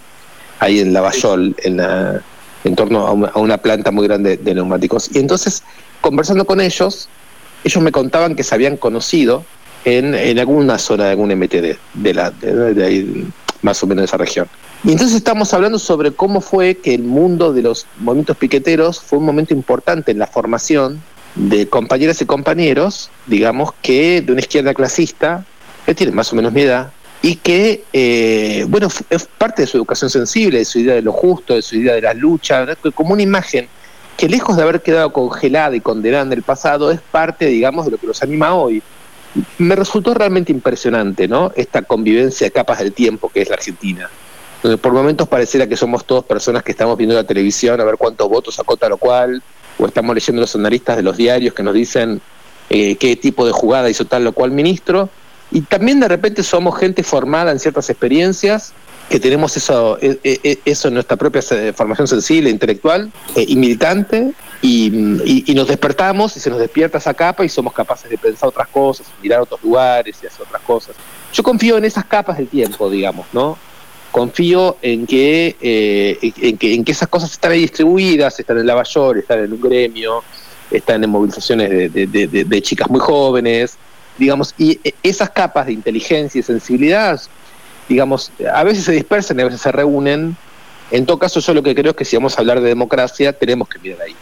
Ahí 0.61 0.81
en 0.81 0.93
Lavallol, 0.93 1.55
en 1.63 1.77
la 1.77 2.23
en 2.65 2.75
torno 2.77 3.07
a 3.07 3.39
una, 3.39 3.59
planta 3.59 3.91
muy 3.91 4.07
grande 4.07 4.39
de 4.39 4.55
neumáticos. 4.55 5.11
Y 5.15 5.19
entonces, 5.19 5.63
conversando 6.01 6.47
con 6.47 6.61
ellos, 6.61 7.09
ellos 7.63 7.83
me 7.83 7.93
contaban 7.93 8.35
que 8.35 8.43
se 8.43 8.55
habían 8.55 8.77
conocido 8.77 9.45
en, 9.85 10.15
en 10.15 10.39
alguna 10.39 10.79
zona 10.79 11.05
de 11.05 11.11
algún 11.11 11.29
MTD, 11.35 11.77
de, 11.95 12.15
la, 12.15 12.31
de, 12.31 12.85
ahí, 12.85 13.27
más 13.61 13.83
o 13.83 13.87
menos 13.87 14.03
de 14.03 14.07
esa 14.07 14.17
región. 14.17 14.49
Y 14.85 14.93
entonces 14.93 15.17
estamos 15.17 15.55
hablando 15.55 15.79
sobre 15.79 16.13
cómo 16.13 16.43
fue 16.43 16.77
que 16.77 16.93
el 16.93 17.05
mundo 17.05 17.55
de 17.55 17.63
los 17.63 17.87
movimientos 18.01 18.37
piqueteros 18.37 19.01
fue 19.01 19.19
un 19.19 19.25
momento 19.25 19.55
importante 19.55 20.13
en 20.13 20.19
la 20.19 20.27
formación 20.27 21.03
de 21.37 21.67
compañeras 21.67 22.21
y 22.21 22.27
compañeros, 22.27 23.11
digamos, 23.27 23.71
que 23.81 24.21
de 24.21 24.31
una 24.31 24.43
izquierda 24.43 24.75
clasista, 24.75 25.47
que 25.87 25.95
tienen 25.95 26.15
más 26.15 26.31
o 26.35 26.37
menos 26.37 26.53
mi 26.53 26.61
edad, 26.61 26.93
y 27.23 27.37
que, 27.37 27.83
eh, 27.95 28.67
bueno, 28.69 28.89
es 29.09 29.27
parte 29.39 29.63
de 29.63 29.69
su 29.69 29.79
educación 29.79 30.11
sensible, 30.11 30.59
de 30.59 30.67
su 30.67 30.79
idea 30.79 30.95
de 30.97 31.01
lo 31.01 31.13
justo, 31.13 31.55
de 31.55 31.63
su 31.63 31.77
idea 31.77 31.95
de 31.95 32.03
la 32.03 32.13
lucha, 32.13 32.67
como 32.95 33.15
una 33.15 33.23
imagen 33.23 33.67
que 34.19 34.29
lejos 34.29 34.55
de 34.55 34.65
haber 34.65 34.83
quedado 34.83 35.15
congelada 35.15 35.75
y 35.75 35.81
condenada 35.81 36.25
en 36.25 36.33
el 36.35 36.43
pasado, 36.43 36.91
es 36.91 37.01
parte, 37.01 37.47
digamos, 37.47 37.87
de 37.87 37.93
lo 37.93 37.97
que 37.97 38.07
los 38.07 38.23
anima 38.23 38.55
hoy. 38.55 38.83
Me 39.57 39.75
resultó 39.77 40.13
realmente 40.13 40.53
impresionante, 40.53 41.27
¿no? 41.27 41.53
Esta 41.57 41.81
convivencia 41.81 42.47
de 42.47 42.51
capas 42.51 42.81
del 42.81 42.93
tiempo 42.93 43.31
que 43.31 43.41
es 43.41 43.49
la 43.49 43.55
Argentina. 43.55 44.11
Donde 44.65 44.79
por 44.79 44.95
momentos 44.95 45.29
pareciera 45.29 45.67
que 45.67 45.77
somos 45.77 46.07
todos 46.07 46.25
personas 46.25 46.63
que 46.63 46.73
estamos 46.73 46.97
viendo 46.97 47.15
la 47.15 47.25
televisión 47.25 47.79
a 47.83 47.85
ver 47.85 47.99
cuántos 47.99 48.27
votos 48.31 48.55
sacó 48.55 48.79
tal 48.79 48.93
o 48.93 48.97
cual, 48.97 49.43
o 49.77 49.85
estamos 49.85 50.15
leyendo 50.15 50.41
los 50.41 50.55
analistas 50.55 50.97
de 50.97 51.03
los 51.03 51.19
diarios 51.19 51.53
que 51.53 51.63
nos 51.63 51.75
dicen 51.75 52.23
eh, 52.71 52.97
qué 52.97 53.15
tipo 53.15 53.45
de 53.45 53.53
jugada 53.53 53.91
hizo 53.91 54.07
tal 54.07 54.27
o 54.27 54.33
cual 54.33 54.53
ministro, 54.53 55.11
y 55.51 55.61
también 55.61 56.01
de 56.01 56.09
repente 56.09 56.43
somos 56.43 56.79
gente 56.79 57.03
formada 57.03 57.53
en 57.53 57.59
ciertas 57.59 57.91
experiencias, 57.91 58.73
que 59.11 59.21
tenemos 59.21 59.55
eso, 59.55 59.99
e, 60.01 60.19
e, 60.25 60.41
e, 60.43 60.59
eso 60.65 60.89
en 60.89 60.95
nuestra 60.95 61.19
propia 61.19 61.43
formación 61.75 62.09
sensible, 62.09 62.49
intelectual 62.49 63.13
eh, 63.37 63.45
y 63.47 63.57
militante, 63.57 64.33
y, 64.63 64.89
nos 65.55 65.69
despertamos 65.69 66.39
y 66.39 66.41
se 66.41 66.49
nos 66.49 66.59
despierta 66.59 66.97
esa 66.97 67.13
capa 67.13 67.45
y 67.45 67.51
somos 67.51 67.75
capaces 67.75 68.09
de 68.09 68.17
pensar 68.17 68.49
otras 68.49 68.69
cosas, 68.69 69.07
mirar 69.23 69.43
otros 69.43 69.63
lugares 69.63 70.17
y 70.23 70.27
hacer 70.27 70.41
otras 70.41 70.63
cosas. 70.63 70.97
Yo 71.35 71.43
confío 71.43 71.77
en 71.77 71.85
esas 71.85 72.07
capas 72.07 72.39
del 72.39 72.49
tiempo, 72.49 72.89
digamos, 72.89 73.27
¿no? 73.35 73.59
Confío 74.15 74.77
en 74.81 75.09
que, 75.09 75.57
eh, 75.61 76.33
en 76.41 76.57
que, 76.57 76.73
en 76.73 76.85
que 76.85 76.93
esas 76.93 77.09
cosas 77.09 77.33
están 77.33 77.51
ahí 77.51 77.63
distribuidas, 77.63 78.39
están 78.39 78.59
en 78.59 78.67
la 78.69 78.75
Lavallor, 78.75 79.19
están 79.19 79.41
en 79.41 79.53
un 79.53 79.61
gremio, 79.61 80.23
están 80.71 81.03
en 81.03 81.11
movilizaciones 81.11 81.93
de 81.93 82.63
chicas 82.63 82.89
muy 82.89 83.01
jóvenes, 83.01 83.77
digamos, 84.17 84.55
y 84.57 84.79
esas 85.03 85.31
capas 85.31 85.67
de 85.67 85.73
inteligencia 85.73 86.39
y 86.39 86.43
sensibilidad, 86.45 87.21
digamos, 87.89 88.31
a 88.53 88.63
veces 88.63 88.85
se 88.85 88.93
dispersan 88.93 89.37
y 89.41 89.43
a 89.43 89.47
veces 89.47 89.63
se 89.63 89.73
reúnen. 89.73 90.37
En 90.93 91.07
todo 91.07 91.19
caso, 91.19 91.41
yo 91.41 91.53
lo 91.53 91.65
que 91.65 91.75
creo 91.75 91.91
es 91.91 91.97
que 91.97 92.05
si 92.05 92.15
vamos 92.15 92.39
a 92.39 92.41
hablar 92.41 92.61
de 92.61 92.69
democracia, 92.69 93.33
tenemos 93.33 93.69
que 93.69 93.81
mirar 93.81 94.03
ahí. 94.03 94.15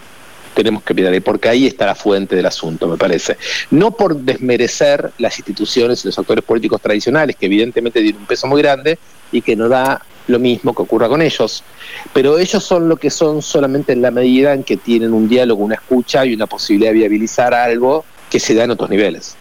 Tenemos 0.55 0.83
que 0.83 0.95
mirar 0.95 1.13
ahí, 1.13 1.21
porque 1.21 1.49
ahí 1.49 1.67
está 1.67 1.87
la 1.87 1.95
fuente 1.95 2.37
del 2.37 2.47
asunto, 2.47 2.87
me 2.87 2.97
parece. 2.97 3.37
No 3.71 3.93
por 3.93 4.17
desmerecer 4.17 5.13
las 5.19 5.39
instituciones 5.39 6.05
y 6.05 6.09
los 6.09 6.19
actores 6.19 6.45
políticos 6.45 6.81
tradicionales, 6.81 7.37
que 7.37 7.47
evidentemente 7.47 8.01
tienen 8.01 8.21
un 8.21 8.27
peso 8.27 8.47
muy 8.47 8.61
grande 8.63 8.99
y 9.31 9.41
que 9.41 9.57
no 9.57 9.69
da 9.69 10.03
lo 10.29 10.39
mismo 10.39 10.75
que 10.75 10.83
ocurra 10.83 11.09
con 11.09 11.21
ellos, 11.21 11.65
pero 12.13 12.39
ellos 12.39 12.63
son 12.63 12.89
lo 12.89 12.97
que 12.97 13.11
son 13.11 13.43
solamente 13.43 13.93
en 13.93 14.03
la 14.03 14.11
medida 14.11 14.55
en 14.55 14.63
que 14.63 14.77
tienen 14.77 15.13
un 15.13 15.29
diálogo, 15.29 15.65
una 15.65 15.75
escucha 15.75 16.25
y 16.25 16.35
una 16.35 16.47
posibilidad 16.47 16.91
de 16.91 16.99
viabilizar 16.99 17.55
algo 17.55 18.05
que 18.31 18.39
se 18.39 18.55
da 18.55 18.65
en 18.65 18.71
otros 18.71 18.89
niveles. 18.89 19.37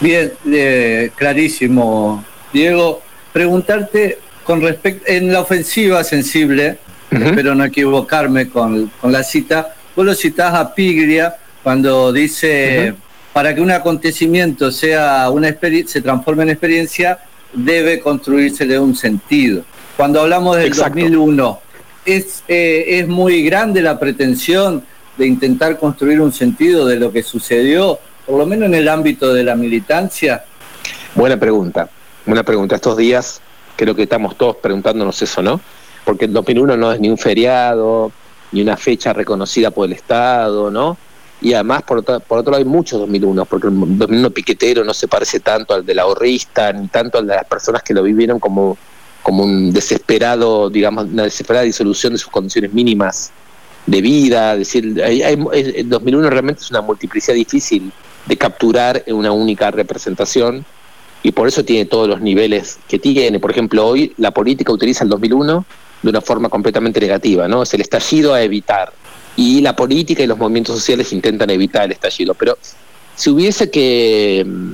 Bien, 0.00 0.32
eh, 0.50 1.10
clarísimo. 1.14 2.24
Diego, 2.52 3.02
preguntarte 3.32 4.18
con 4.44 4.60
respecto, 4.60 5.04
en 5.06 5.32
la 5.32 5.40
ofensiva 5.40 6.02
sensible, 6.02 6.78
espero 7.10 7.54
no 7.54 7.64
equivocarme 7.64 8.48
con, 8.48 8.90
la 9.02 9.22
cita, 9.22 9.76
vos 9.94 10.04
lo 10.04 10.14
citás 10.14 10.54
a 10.54 10.74
Piglia 10.74 11.36
cuando 11.62 12.12
dice, 12.12 12.94
para 13.32 13.54
que 13.54 13.60
un 13.60 13.70
acontecimiento 13.70 14.70
sea 14.72 15.30
una 15.30 15.54
se 15.86 16.00
transforme 16.00 16.42
en 16.44 16.50
experiencia, 16.50 17.18
debe 17.52 18.00
construírsele 18.00 18.78
un 18.78 18.96
sentido. 18.96 19.64
Cuando 19.96 20.20
hablamos 20.20 20.56
del 20.56 20.72
2001, 20.72 21.60
es, 22.04 22.42
eh, 22.48 22.84
es 22.88 23.06
muy 23.06 23.44
grande 23.44 23.80
la 23.80 23.98
pretensión 23.98 24.84
de 25.16 25.26
intentar 25.26 25.78
construir 25.78 26.20
un 26.20 26.32
sentido 26.32 26.86
de 26.86 26.96
lo 26.96 27.12
que 27.12 27.22
sucedió 27.22 28.00
por 28.26 28.38
lo 28.38 28.46
menos 28.46 28.66
en 28.66 28.74
el 28.74 28.88
ámbito 28.88 29.32
de 29.34 29.44
la 29.44 29.54
militancia? 29.54 30.44
Buena 31.14 31.36
pregunta, 31.36 31.88
buena 32.24 32.42
pregunta. 32.42 32.76
Estos 32.76 32.96
días 32.96 33.40
creo 33.76 33.94
que 33.94 34.04
estamos 34.04 34.36
todos 34.36 34.56
preguntándonos 34.56 35.20
eso, 35.22 35.42
¿no? 35.42 35.60
Porque 36.04 36.26
el 36.26 36.32
2001 36.32 36.76
no 36.76 36.92
es 36.92 37.00
ni 37.00 37.08
un 37.08 37.18
feriado, 37.18 38.12
ni 38.52 38.62
una 38.62 38.76
fecha 38.76 39.12
reconocida 39.12 39.70
por 39.70 39.86
el 39.86 39.94
Estado, 39.94 40.70
¿no? 40.70 40.96
Y 41.40 41.54
además, 41.54 41.82
por 41.82 42.04
por 42.04 42.38
otro 42.38 42.52
lado, 42.52 42.62
hay 42.62 42.64
muchos 42.64 43.00
2001, 43.00 43.44
porque 43.46 43.66
el 43.66 43.74
2001 43.98 44.30
piquetero 44.30 44.84
no 44.84 44.94
se 44.94 45.08
parece 45.08 45.40
tanto 45.40 45.74
al 45.74 45.84
del 45.84 45.98
ahorrista, 45.98 46.72
ni 46.72 46.86
tanto 46.86 47.18
al 47.18 47.26
de 47.26 47.34
las 47.34 47.46
personas 47.46 47.82
que 47.82 47.92
lo 47.92 48.02
vivieron 48.04 48.38
como, 48.38 48.78
como 49.22 49.42
un 49.42 49.72
desesperado, 49.72 50.70
digamos, 50.70 51.06
una 51.06 51.24
desesperada 51.24 51.64
disolución 51.64 52.12
de 52.12 52.20
sus 52.20 52.30
condiciones 52.30 52.72
mínimas 52.72 53.32
de 53.86 54.00
vida. 54.00 54.52
Es 54.52 54.58
decir, 54.58 55.00
el 55.00 55.88
2001 55.88 56.30
realmente 56.30 56.62
es 56.62 56.70
una 56.70 56.80
multiplicidad 56.80 57.34
difícil 57.34 57.92
de 58.26 58.36
capturar 58.36 59.02
en 59.06 59.16
una 59.16 59.32
única 59.32 59.70
representación 59.72 60.64
y 61.24 61.32
por 61.32 61.48
eso 61.48 61.64
tiene 61.64 61.86
todos 61.86 62.08
los 62.08 62.20
niveles 62.20 62.78
que 62.88 62.98
tiene. 62.98 63.40
Por 63.40 63.50
ejemplo, 63.50 63.86
hoy 63.86 64.12
la 64.16 64.30
política 64.30 64.72
utiliza 64.72 65.04
el 65.04 65.10
2001 65.10 65.64
de 66.02 66.10
una 66.10 66.20
forma 66.20 66.48
completamente 66.48 67.00
negativa, 67.00 67.48
¿no? 67.48 67.62
Es 67.62 67.72
el 67.74 67.80
estallido 67.80 68.34
a 68.34 68.42
evitar 68.42 68.92
y 69.36 69.60
la 69.60 69.74
política 69.74 70.22
y 70.22 70.26
los 70.26 70.38
movimientos 70.38 70.76
sociales 70.76 71.12
intentan 71.12 71.50
evitar 71.50 71.84
el 71.84 71.92
estallido. 71.92 72.34
Pero 72.34 72.58
si 73.14 73.30
hubiese 73.30 73.70
que, 73.70 74.44
mm, 74.46 74.72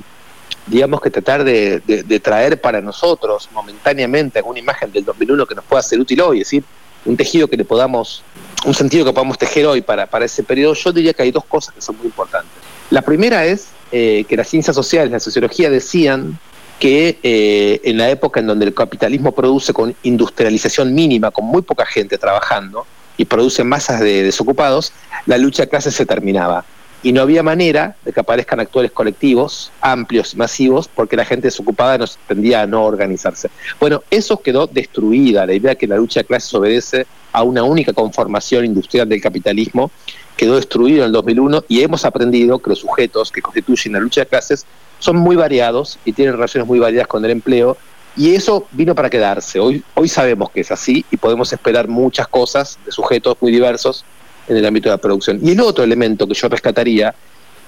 digamos, 0.67 1.01
que 1.01 1.11
tratar 1.11 1.45
de, 1.45 1.81
traer 2.23 2.61
para 2.61 2.81
nosotros 2.81 3.49
momentáneamente 3.53 4.39
alguna 4.39 4.59
imagen 4.59 4.93
del 4.93 5.05
2001 5.05 5.47
que 5.47 5.55
nos 5.55 5.65
pueda 5.65 5.83
ser 5.83 6.01
útil 6.01 6.21
hoy, 6.21 6.41
es 6.41 6.47
decir, 6.47 6.65
un 7.05 7.17
tejido 7.17 7.49
que 7.49 7.57
le 7.57 7.65
podamos, 7.65 8.23
un 8.65 8.75
sentido 8.75 9.05
que 9.05 9.13
podamos 9.13 9.39
tejer 9.39 9.67
hoy 9.67 9.81
para, 9.81 10.07
para 10.07 10.25
ese 10.25 10.43
periodo, 10.43 10.75
yo 10.75 10.93
diría 10.93 11.13
que 11.15 11.23
hay 11.23 11.31
dos 11.31 11.45
cosas 11.45 11.75
que 11.75 11.81
son 11.81 11.97
muy 11.97 12.07
importantes. 12.07 12.51
La 12.91 13.03
primera 13.03 13.47
es 13.47 13.69
eh, 13.93 14.25
que 14.29 14.37
las 14.37 14.49
ciencias 14.49 14.75
sociales, 14.75 15.11
la 15.11 15.21
sociología 15.21 15.71
decían 15.71 16.39
que 16.79 17.19
eh, 17.23 17.81
en 17.85 17.99
la 17.99 18.09
época 18.11 18.41
en 18.41 18.47
donde 18.47 18.67
el 18.67 18.75
capitalismo 18.75 19.33
produce 19.33 19.73
con 19.73 19.95
industrialización 20.03 20.95
mínima, 20.95 21.31
con 21.31 21.45
muy 21.45 21.63
poca 21.63 21.85
gente 21.85 22.19
trabajando, 22.19 22.87
y 23.17 23.25
produce 23.25 23.65
masas 23.65 24.01
de 24.01 24.23
desocupados, 24.23 24.93
la 25.27 25.39
lucha 25.39 25.65
de 25.65 25.69
clases 25.69 25.95
se 25.95 26.07
terminaba. 26.07 26.65
Y 27.03 27.13
no 27.13 27.21
había 27.21 27.43
manera 27.43 27.97
de 28.05 28.13
que 28.13 28.21
aparezcan 28.21 28.59
actores 28.59 28.91
colectivos 28.91 29.71
amplios, 29.81 30.35
masivos, 30.35 30.89
porque 30.89 31.17
la 31.17 31.25
gente 31.25 31.49
desocupada 31.49 31.99
nos 31.99 32.17
tendía 32.27 32.63
a 32.63 32.67
no 32.67 32.85
organizarse. 32.85 33.51
Bueno, 33.79 34.03
eso 34.11 34.41
quedó 34.41 34.67
destruida, 34.67 35.47
la 35.47 35.55
idea 35.55 35.71
de 35.71 35.77
que 35.77 35.87
la 35.87 35.97
lucha 35.97 36.21
de 36.21 36.27
clases 36.27 36.53
obedece 36.55 37.07
a 37.33 37.43
una 37.43 37.63
única 37.63 37.93
conformación 37.93 38.65
industrial 38.65 39.09
del 39.09 39.21
capitalismo, 39.21 39.91
quedó 40.37 40.57
destruido 40.57 41.01
en 41.01 41.07
el 41.07 41.13
2001 41.13 41.65
y 41.69 41.83
hemos 41.83 42.05
aprendido 42.05 42.59
que 42.61 42.71
los 42.71 42.79
sujetos 42.81 43.31
que 43.31 43.43
constituyen 43.43 43.93
la 43.93 44.01
lucha 44.01 44.23
de 44.23 44.27
clases 44.27 44.65
son 44.99 45.17
muy 45.17 45.37
variados 45.37 45.99
y 46.05 46.13
tienen 46.13 46.35
relaciones 46.35 46.67
muy 46.67 46.79
variadas 46.79 47.09
con 47.09 47.25
el 47.25 47.31
empleo 47.31 47.77
y 48.17 48.35
eso 48.35 48.67
vino 48.73 48.95
para 48.95 49.09
quedarse. 49.09 49.61
Hoy, 49.61 49.83
hoy 49.95 50.09
sabemos 50.09 50.51
que 50.51 50.61
es 50.61 50.71
así 50.71 51.05
y 51.11 51.17
podemos 51.17 51.53
esperar 51.53 51.87
muchas 51.89 52.27
cosas 52.27 52.79
de 52.85 52.91
sujetos 52.91 53.37
muy 53.41 53.53
diversos 53.53 54.05
en 54.49 54.57
el 54.57 54.67
ámbito 54.67 54.89
de 54.89 54.95
la 54.97 55.01
producción. 55.01 55.39
Y 55.43 55.53
el 55.53 55.61
otro 55.61 55.85
elemento 55.85 56.27
que 56.27 56.35
yo 56.35 56.49
rescataría 56.49 57.15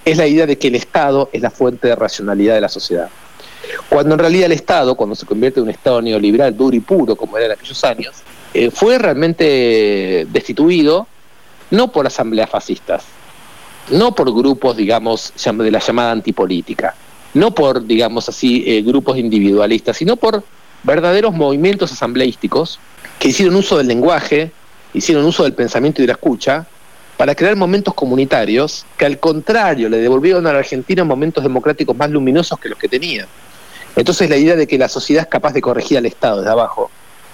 es 0.04 0.16
la 0.16 0.26
idea 0.26 0.46
de 0.46 0.58
que 0.58 0.68
el 0.68 0.74
Estado 0.74 1.28
es 1.32 1.42
la 1.42 1.50
fuente 1.50 1.88
de 1.88 1.94
racionalidad 1.94 2.54
de 2.54 2.60
la 2.62 2.68
sociedad. 2.68 3.08
Cuando 3.88 4.14
en 4.14 4.18
realidad 4.18 4.46
el 4.46 4.52
Estado, 4.52 4.96
cuando 4.96 5.14
se 5.14 5.26
convierte 5.26 5.60
en 5.60 5.64
un 5.64 5.70
Estado 5.70 6.02
neoliberal 6.02 6.56
duro 6.56 6.74
y 6.74 6.80
puro, 6.80 7.14
como 7.14 7.36
era 7.36 7.46
en 7.46 7.52
aquellos 7.52 7.84
años, 7.84 8.16
eh, 8.52 8.70
fue 8.70 8.98
realmente 8.98 10.26
destituido 10.30 11.06
no 11.70 11.92
por 11.92 12.06
asambleas 12.06 12.50
fascistas, 12.50 13.04
no 13.90 14.14
por 14.14 14.34
grupos, 14.34 14.76
digamos, 14.76 15.32
de 15.36 15.70
la 15.70 15.78
llamada 15.78 16.12
antipolítica, 16.12 16.94
no 17.34 17.54
por, 17.54 17.84
digamos 17.86 18.28
así, 18.28 18.64
eh, 18.66 18.82
grupos 18.82 19.18
individualistas, 19.18 19.96
sino 19.96 20.16
por 20.16 20.42
verdaderos 20.82 21.34
movimientos 21.34 21.92
asambleísticos 21.92 22.78
que 23.18 23.28
hicieron 23.28 23.54
uso 23.56 23.78
del 23.78 23.86
lenguaje, 23.86 24.50
hicieron 24.94 25.24
uso 25.24 25.44
del 25.44 25.52
pensamiento 25.52 26.00
y 26.00 26.04
de 26.04 26.08
la 26.08 26.14
escucha, 26.14 26.66
para 27.16 27.34
crear 27.34 27.54
momentos 27.54 27.92
comunitarios 27.92 28.86
que 28.96 29.04
al 29.04 29.20
contrario 29.20 29.90
le 29.90 29.98
devolvieron 29.98 30.46
a 30.46 30.54
la 30.54 30.60
Argentina 30.60 31.04
momentos 31.04 31.44
democráticos 31.44 31.94
más 31.94 32.10
luminosos 32.10 32.58
que 32.58 32.70
los 32.70 32.78
que 32.78 32.88
tenía. 32.88 33.26
Entonces 33.94 34.30
la 34.30 34.38
idea 34.38 34.56
de 34.56 34.66
que 34.66 34.78
la 34.78 34.88
sociedad 34.88 35.24
es 35.24 35.28
capaz 35.28 35.52
de 35.52 35.60
corregir 35.60 35.98
al 35.98 36.06
Estado 36.06 36.38
desde 36.38 36.50
abajo 36.50 36.90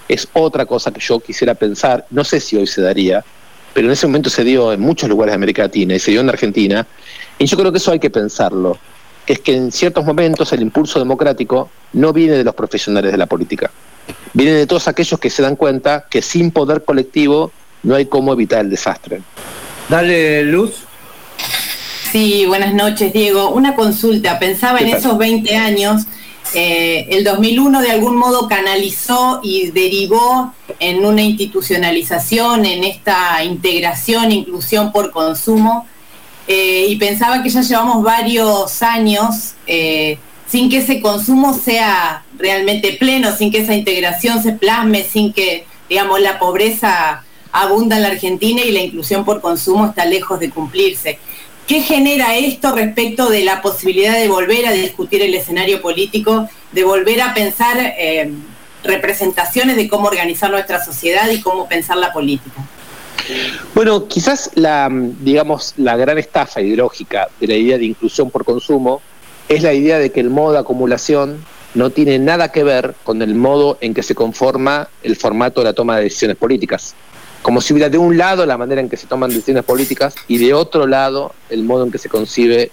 es 0.09 0.29
otra 0.33 0.67
cosa 0.67 0.91
que 0.91 1.01
yo 1.01 1.21
quisiera 1.21 1.55
pensar, 1.55 2.07
no 2.11 2.25
sé 2.25 2.41
si 2.41 2.57
hoy 2.57 2.67
se 2.67 2.81
daría, 2.81 3.25
pero 3.75 3.87
en 3.87 3.93
ese 3.93 4.07
momento 4.07 4.31
se 4.31 4.45
dio 4.45 4.73
en 4.73 4.81
muchos 4.81 5.09
lugares 5.09 5.33
de 5.33 5.37
América 5.37 5.63
Latina 5.63 5.95
y 5.95 5.99
se 5.99 6.11
dio 6.11 6.21
en 6.21 6.29
Argentina, 6.29 6.87
y 7.39 7.47
yo 7.47 7.57
creo 7.57 7.71
que 7.71 7.79
eso 7.79 7.93
hay 7.93 7.99
que 7.99 8.11
pensarlo 8.11 8.79
es 9.27 9.41
que 9.41 9.55
en 9.55 9.73
ciertos 9.73 10.05
momentos 10.05 10.53
el 10.53 10.63
impulso 10.63 10.99
democrático 10.99 11.71
no 11.93 12.13
viene 12.13 12.35
de 12.35 12.45
los 12.45 12.55
profesionales 12.55 13.13
de 13.13 13.19
la 13.19 13.27
política, 13.27 13.71
viene 14.33 14.53
de 14.53 14.67
todos 14.67 14.89
aquellos 14.89 15.19
que 15.19 15.31
se 15.31 15.43
dan 15.43 15.57
cuenta 15.57 16.07
que 16.09 16.23
sin 16.23 16.51
poder 16.51 16.85
colectivo 16.85 17.53
no 17.83 17.95
hay 17.95 18.07
cómo 18.07 18.33
evitar 18.33 18.61
el 18.61 18.71
desastre. 18.71 19.23
Dale, 19.89 20.43
Luz. 20.45 20.73
Sí, 22.11 22.45
buenas 22.47 22.75
noches, 22.75 23.13
Diego. 23.13 23.51
Una 23.51 23.75
consulta. 23.75 24.39
Pensaba 24.39 24.79
en 24.81 24.89
esos 24.89 25.19
20 25.19 25.55
años, 25.57 26.03
eh, 26.55 27.09
el 27.11 27.25
2001 27.25 27.83
de 27.83 27.91
algún 27.91 28.17
modo 28.17 28.49
canalizó 28.49 29.41
y 29.43 29.71
derivó 29.71 30.53
en 30.81 31.05
una 31.05 31.23
institucionalización, 31.23 32.65
en 32.65 32.85
esta 32.85 33.43
integración, 33.45 34.33
inclusión 34.33 34.93
por 34.93 35.11
consumo 35.11 35.87
eh, 36.49 36.87
y 36.89 36.97
pensaba 36.97 37.43
que 37.43 37.49
ya 37.49 37.61
llevamos 37.61 38.03
varios 38.03 38.83
años 38.83 39.55
eh, 39.67 40.19
sin 40.47 40.71
que 40.71 40.79
ese 40.79 41.01
consumo 41.01 41.55
sea 41.55 42.25
realmente 42.39 42.93
pleno, 42.93 43.37
sin 43.37 43.51
que 43.51 43.59
esa 43.59 43.75
integración 43.75 44.43
se 44.43 44.53
plasme, 44.53 45.03
sin 45.03 45.33
que, 45.33 45.67
digamos, 45.89 46.21
la 46.21 46.39
pobreza 46.39 47.25
abunda 47.51 47.97
en 47.97 48.03
la 48.03 48.09
Argentina 48.09 48.63
y 48.63 48.71
la 48.71 48.81
inclusión 48.81 49.25
por 49.25 49.41
consumo 49.41 49.87
está 49.87 50.05
lejos 50.05 50.39
de 50.39 50.51
cumplirse. 50.51 51.19
¿Qué 51.67 51.83
genera 51.83 52.37
esto 52.37 52.73
respecto 52.73 53.29
de 53.29 53.43
la 53.43 53.61
posibilidad 53.61 54.15
de 54.15 54.29
volver 54.29 54.67
a 54.67 54.73
discutir 54.73 55.23
el 55.23 55.35
escenario 55.35 55.83
político, 55.83 56.49
de 56.71 56.85
volver 56.85 57.21
a 57.23 57.35
pensar 57.35 57.77
eh, 57.81 58.31
representaciones 58.85 59.75
de 59.75 59.89
cómo 59.89 60.07
organizar 60.07 60.51
nuestra 60.51 60.85
sociedad 60.85 61.29
y 61.29 61.41
cómo 61.41 61.67
pensar 61.67 61.97
la 61.97 62.13
política? 62.13 62.63
Bueno, 63.75 64.07
quizás 64.07 64.51
la, 64.55 64.89
digamos, 64.91 65.75
la 65.77 65.97
gran 65.97 66.19
estafa 66.19 66.61
ideológica 66.61 67.29
de 67.41 67.47
la 67.47 67.55
idea 67.55 67.79
de 67.79 67.85
inclusión 67.85 68.31
por 68.31 68.45
consumo 68.45 69.01
es 69.49 69.63
la 69.63 69.73
idea 69.73 69.99
de 69.99 70.11
que 70.11 70.21
el 70.21 70.31
modo 70.31 70.53
de 70.53 70.59
acumulación 70.59 71.45
no 71.75 71.91
tiene 71.91 72.19
nada 72.19 72.51
que 72.53 72.65
ver 72.65 72.95
con 73.05 73.21
el 73.23 73.35
modo 73.35 73.79
en 73.81 73.95
que 73.95 74.03
se 74.03 74.15
conforma 74.15 74.89
el 75.03 75.17
formato 75.17 75.61
de 75.61 75.67
la 75.67 75.73
toma 75.73 75.97
de 75.97 76.05
decisiones 76.05 76.37
políticas. 76.37 76.95
Como 77.43 77.61
si 77.61 77.73
hubiera 77.75 77.91
de 77.91 77.99
un 77.99 78.17
lado 78.17 78.47
la 78.47 78.57
manera 78.57 78.81
en 78.81 78.89
que 78.89 78.97
se 78.97 79.07
toman 79.07 79.31
decisiones 79.31 79.63
políticas 79.63 80.15
y 80.27 80.39
de 80.39 80.55
otro 80.55 80.87
lado 80.87 81.33
el 81.51 81.65
modo 81.65 81.85
en 81.85 81.93
que 81.93 81.99
se 81.99 82.09
concibe 82.09 82.71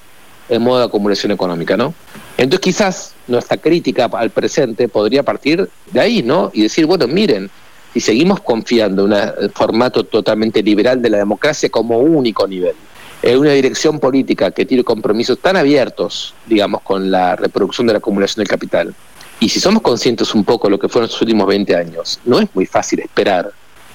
el 0.50 0.60
modo 0.60 0.80
de 0.80 0.86
acumulación 0.86 1.32
económica, 1.32 1.78
¿no? 1.78 1.94
Entonces 2.38 2.60
quizás 2.60 3.14
nuestra 3.28 3.58
crítica 3.58 4.10
al 4.12 4.30
presente 4.30 4.88
podría 4.88 5.24
partir 5.24 5.70
de 5.92 6.00
ahí, 6.00 6.24
¿no? 6.24 6.50
Y 6.54 6.64
decir, 6.64 6.86
bueno, 6.86 7.08
miren, 7.08 7.50
y 7.94 8.00
seguimos 8.00 8.42
confiando 8.42 9.06
en 9.06 9.14
un 9.14 9.50
formato 9.52 10.04
totalmente 10.04 10.64
liberal 10.64 11.02
de 11.02 11.10
la 11.10 11.18
democracia 11.18 11.70
como 11.70 12.00
único 12.00 12.48
nivel. 12.48 12.76
En 13.22 13.38
una 13.38 13.52
dirección 13.52 14.00
política 14.00 14.52
que 14.52 14.66
tiene 14.66 14.84
compromisos 14.84 15.40
tan 15.40 15.56
abiertos, 15.56 16.34
digamos, 16.46 16.82
con 16.82 17.10
la 17.10 17.36
reproducción 17.36 17.88
de 17.88 17.94
la 17.94 18.00
acumulación 18.00 18.42
del 18.42 18.50
capital. 18.50 18.94
Y 19.40 19.50
si 19.50 19.60
somos 19.60 19.82
conscientes 19.82 20.34
un 20.34 20.44
poco 20.44 20.68
de 20.68 20.72
lo 20.72 20.80
que 20.80 20.90
fueron 20.90 21.06
estos 21.06 21.22
últimos 21.22 21.48
20 21.48 21.76
años, 21.76 22.20
no 22.26 22.40
es 22.40 22.50
muy 22.54 22.66
fácil 22.66 23.00
esperar 23.00 23.52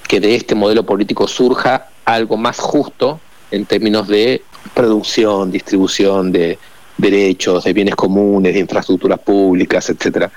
que 0.07 0.19
de 0.19 0.35
este 0.35 0.55
modelo 0.55 0.83
político 0.83 1.27
surja 1.27 1.89
algo 2.05 2.37
más 2.37 2.59
justo 2.59 3.19
en 3.51 3.65
términos 3.65 4.07
de 4.07 4.41
producción, 4.73 5.51
distribución 5.51 6.31
de, 6.31 6.57
derechos, 6.99 7.63
de 7.63 7.73
bienes 7.73 7.95
comunes, 7.95 8.53
de 8.53 8.59
infraestructuras 8.59 9.19
públicas, 9.19 9.89
etcétera. 9.89 10.31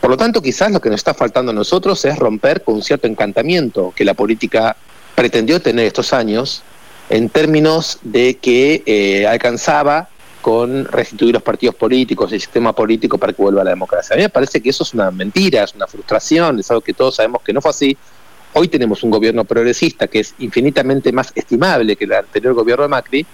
Por 0.00 0.10
lo 0.10 0.16
tanto, 0.16 0.40
quizás 0.40 0.70
lo 0.70 0.80
que 0.80 0.88
nos 0.88 0.98
está 0.98 1.14
faltando 1.14 1.50
a 1.50 1.54
nosotros 1.54 2.04
es 2.04 2.18
romper 2.18 2.62
con 2.62 2.76
un 2.76 2.82
cierto 2.82 3.06
encantamiento 3.06 3.92
que 3.94 4.04
la 4.04 4.14
política 4.14 4.76
pretendió 5.14 5.60
tener 5.60 5.86
estos 5.86 6.12
años 6.12 6.62
en 7.10 7.28
términos 7.28 7.98
de 8.02 8.36
que 8.36 8.82
eh, 8.86 9.26
alcanzaba 9.26 10.08
con 10.40 10.84
restituir 10.84 11.32
los 11.32 11.42
partidos 11.42 11.74
políticos, 11.74 12.30
el 12.32 12.40
sistema 12.40 12.74
político 12.74 13.16
para 13.16 13.32
que 13.32 13.40
vuelva 13.40 13.62
a 13.62 13.64
la 13.64 13.70
democracia. 13.70 14.14
A 14.14 14.16
mí 14.16 14.22
me 14.22 14.28
parece 14.28 14.60
que 14.60 14.70
eso 14.70 14.82
es 14.82 14.92
una 14.92 15.10
mentira, 15.10 15.64
es 15.64 15.74
una 15.74 15.86
frustración, 15.86 16.60
es 16.60 16.70
algo 16.70 16.82
que 16.82 16.92
todos 16.92 17.16
sabemos 17.16 17.42
que 17.42 17.52
no 17.52 17.62
fue 17.62 17.70
así. 17.70 17.96
Hoy 18.52 18.68
tenemos 18.68 19.02
un 19.02 19.10
gobierno 19.10 19.44
progresista 19.44 20.06
que 20.06 20.20
es 20.20 20.34
infinitamente 20.38 21.12
más 21.12 21.32
estimable 21.34 21.96
que 21.96 22.04
el 22.04 22.12
anterior 22.12 22.52
gobierno 22.52 22.82
de 22.82 22.88
Macri, 22.88 23.26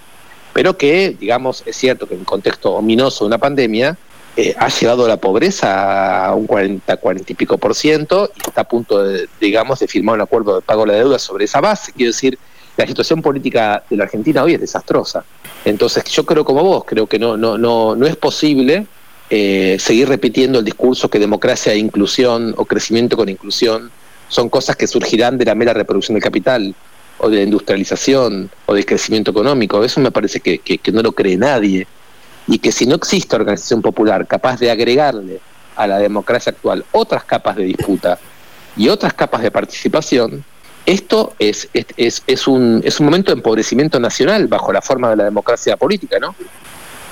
pero 0.52 0.76
que, 0.76 1.16
digamos, 1.18 1.62
es 1.66 1.76
cierto 1.76 2.06
que 2.06 2.14
en 2.14 2.20
un 2.20 2.26
contexto 2.26 2.72
ominoso 2.72 3.24
de 3.24 3.28
una 3.28 3.38
pandemia, 3.38 3.96
eh, 4.36 4.54
ha 4.56 4.68
llevado 4.68 5.08
la 5.08 5.16
pobreza 5.16 6.24
a 6.26 6.34
un 6.34 6.46
40, 6.46 6.96
40 6.96 7.32
y 7.32 7.34
pico 7.34 7.58
por 7.58 7.74
ciento 7.74 8.30
y 8.36 8.48
está 8.48 8.62
a 8.62 8.64
punto, 8.64 9.02
de, 9.02 9.28
digamos, 9.40 9.80
de 9.80 9.88
firmar 9.88 10.14
un 10.14 10.20
acuerdo 10.20 10.56
de 10.56 10.62
pago 10.62 10.82
de 10.82 10.92
la 10.92 10.98
deuda 10.98 11.18
sobre 11.18 11.44
esa 11.44 11.60
base. 11.60 11.92
Quiero 11.92 12.12
decir, 12.12 12.38
la 12.76 12.86
situación 12.86 13.22
política 13.22 13.82
de 13.90 13.96
la 13.96 14.04
Argentina 14.04 14.42
hoy 14.42 14.54
es 14.54 14.60
desastrosa. 14.60 15.24
Entonces 15.64 16.04
yo 16.04 16.24
creo 16.24 16.44
como 16.44 16.62
vos, 16.62 16.84
creo 16.86 17.06
que 17.06 17.18
no, 17.18 17.36
no, 17.36 17.58
no, 17.58 17.96
no 17.96 18.06
es 18.06 18.16
posible 18.16 18.86
eh, 19.28 19.76
seguir 19.78 20.08
repitiendo 20.08 20.60
el 20.60 20.64
discurso 20.64 21.10
que 21.10 21.18
democracia 21.18 21.72
e 21.72 21.78
inclusión 21.78 22.54
o 22.56 22.64
crecimiento 22.64 23.16
con 23.16 23.28
inclusión 23.28 23.90
son 24.28 24.48
cosas 24.48 24.76
que 24.76 24.86
surgirán 24.86 25.38
de 25.38 25.44
la 25.44 25.54
mera 25.54 25.74
reproducción 25.74 26.14
del 26.14 26.22
capital 26.22 26.74
o 27.20 27.30
de 27.30 27.42
industrialización 27.42 28.50
o 28.66 28.74
del 28.74 28.86
crecimiento 28.86 29.30
económico. 29.30 29.84
Eso 29.84 30.00
me 30.00 30.10
parece 30.10 30.40
que, 30.40 30.58
que 30.58 30.92
no 30.92 31.02
lo 31.02 31.12
cree 31.12 31.36
nadie. 31.36 31.86
Y 32.46 32.58
que 32.58 32.72
si 32.72 32.86
no 32.86 32.96
existe 32.96 33.36
organización 33.36 33.82
popular 33.82 34.26
capaz 34.26 34.58
de 34.58 34.70
agregarle 34.70 35.40
a 35.76 35.86
la 35.86 35.98
democracia 35.98 36.50
actual 36.50 36.84
otras 36.92 37.24
capas 37.24 37.56
de 37.56 37.64
disputa 37.64 38.18
y 38.76 38.88
otras 38.88 39.14
capas 39.14 39.42
de 39.42 39.50
participación, 39.50 40.44
esto 40.86 41.34
es, 41.38 41.68
es, 41.72 42.22
es, 42.26 42.48
un, 42.48 42.80
es 42.84 42.98
un 42.98 43.06
momento 43.06 43.30
de 43.30 43.36
empobrecimiento 43.36 44.00
nacional 44.00 44.48
bajo 44.48 44.72
la 44.72 44.82
forma 44.82 45.10
de 45.10 45.16
la 45.16 45.24
democracia 45.24 45.76
política, 45.76 46.18
¿no? 46.18 46.34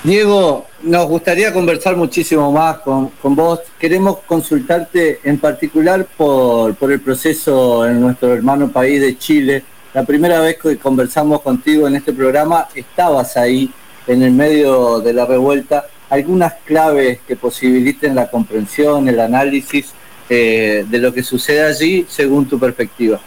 Diego, 0.03 0.65
nos 0.83 1.07
gustaría 1.07 1.53
conversar 1.53 1.97
muchísimo 1.97 2.51
más 2.51 2.79
con, 2.79 3.09
con 3.21 3.35
vos. 3.35 3.59
Queremos 3.77 4.19
consultarte 4.25 5.19
en 5.23 5.37
particular 5.37 6.05
por, 6.17 6.73
por 6.75 6.91
el 6.91 7.01
proceso 7.01 7.85
en 7.85 7.99
nuestro 7.99 8.33
hermano 8.33 8.69
país 8.69 9.01
de 9.01 9.17
Chile. 9.17 9.63
La 9.93 10.03
primera 10.03 10.39
vez 10.39 10.57
que 10.57 10.77
conversamos 10.77 11.41
contigo 11.41 11.87
en 11.87 11.95
este 11.95 12.13
programa, 12.13 12.67
estabas 12.75 13.37
ahí 13.37 13.71
en 14.05 14.21
el 14.21 14.31
medio 14.31 14.99
de 14.99 15.13
la 15.13 15.25
revuelta. 15.25 15.87
Algunas 16.09 16.53
claves 16.65 17.19
que 17.27 17.35
posibiliten 17.35 18.15
la 18.15 18.29
comprensión, 18.29 19.07
el 19.07 19.19
análisis 19.19 19.93
eh, 20.29 20.85
de 20.87 20.97
lo 20.99 21.11
que 21.11 21.23
sucede 21.23 21.63
allí 21.63 22.05
según 22.07 22.47
tu 22.47 22.59
perspectiva. 22.59 23.19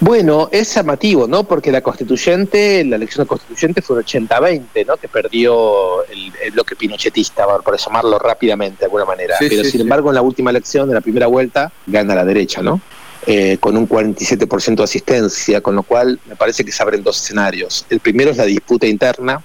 Bueno, 0.00 0.50
es 0.52 0.74
llamativo, 0.74 1.26
¿no? 1.26 1.44
Porque 1.44 1.72
la 1.72 1.80
constituyente, 1.80 2.84
la 2.84 2.96
elección 2.96 3.26
constituyente 3.26 3.80
fue 3.80 3.96
un 3.96 4.02
80-20, 4.02 4.86
¿no? 4.86 4.98
Que 4.98 5.08
perdió 5.08 6.04
el, 6.04 6.52
bloque 6.52 6.76
pinochetista, 6.76 7.46
por 7.46 7.78
llamarlo 7.78 8.18
rápidamente 8.18 8.80
de 8.80 8.84
alguna 8.84 9.06
manera. 9.06 9.36
Pero 9.38 9.64
sin 9.64 9.80
embargo, 9.80 10.10
en 10.10 10.16
la 10.16 10.22
última 10.22 10.50
elección, 10.50 10.88
de 10.88 10.94
la 10.94 11.00
primera 11.00 11.26
vuelta, 11.26 11.72
gana 11.86 12.14
la 12.14 12.24
derecha, 12.26 12.60
¿no? 12.60 12.80
Eh, 13.26 13.58
con 13.58 13.76
un 13.76 13.88
47% 13.88 14.76
de 14.76 14.84
asistencia, 14.84 15.60
con 15.60 15.74
lo 15.74 15.82
cual 15.82 16.20
me 16.26 16.36
parece 16.36 16.64
que 16.64 16.70
se 16.70 16.82
abren 16.82 17.02
dos 17.02 17.20
escenarios. 17.20 17.84
El 17.90 17.98
primero 17.98 18.30
es 18.30 18.36
la 18.36 18.44
disputa 18.44 18.86
interna 18.86 19.42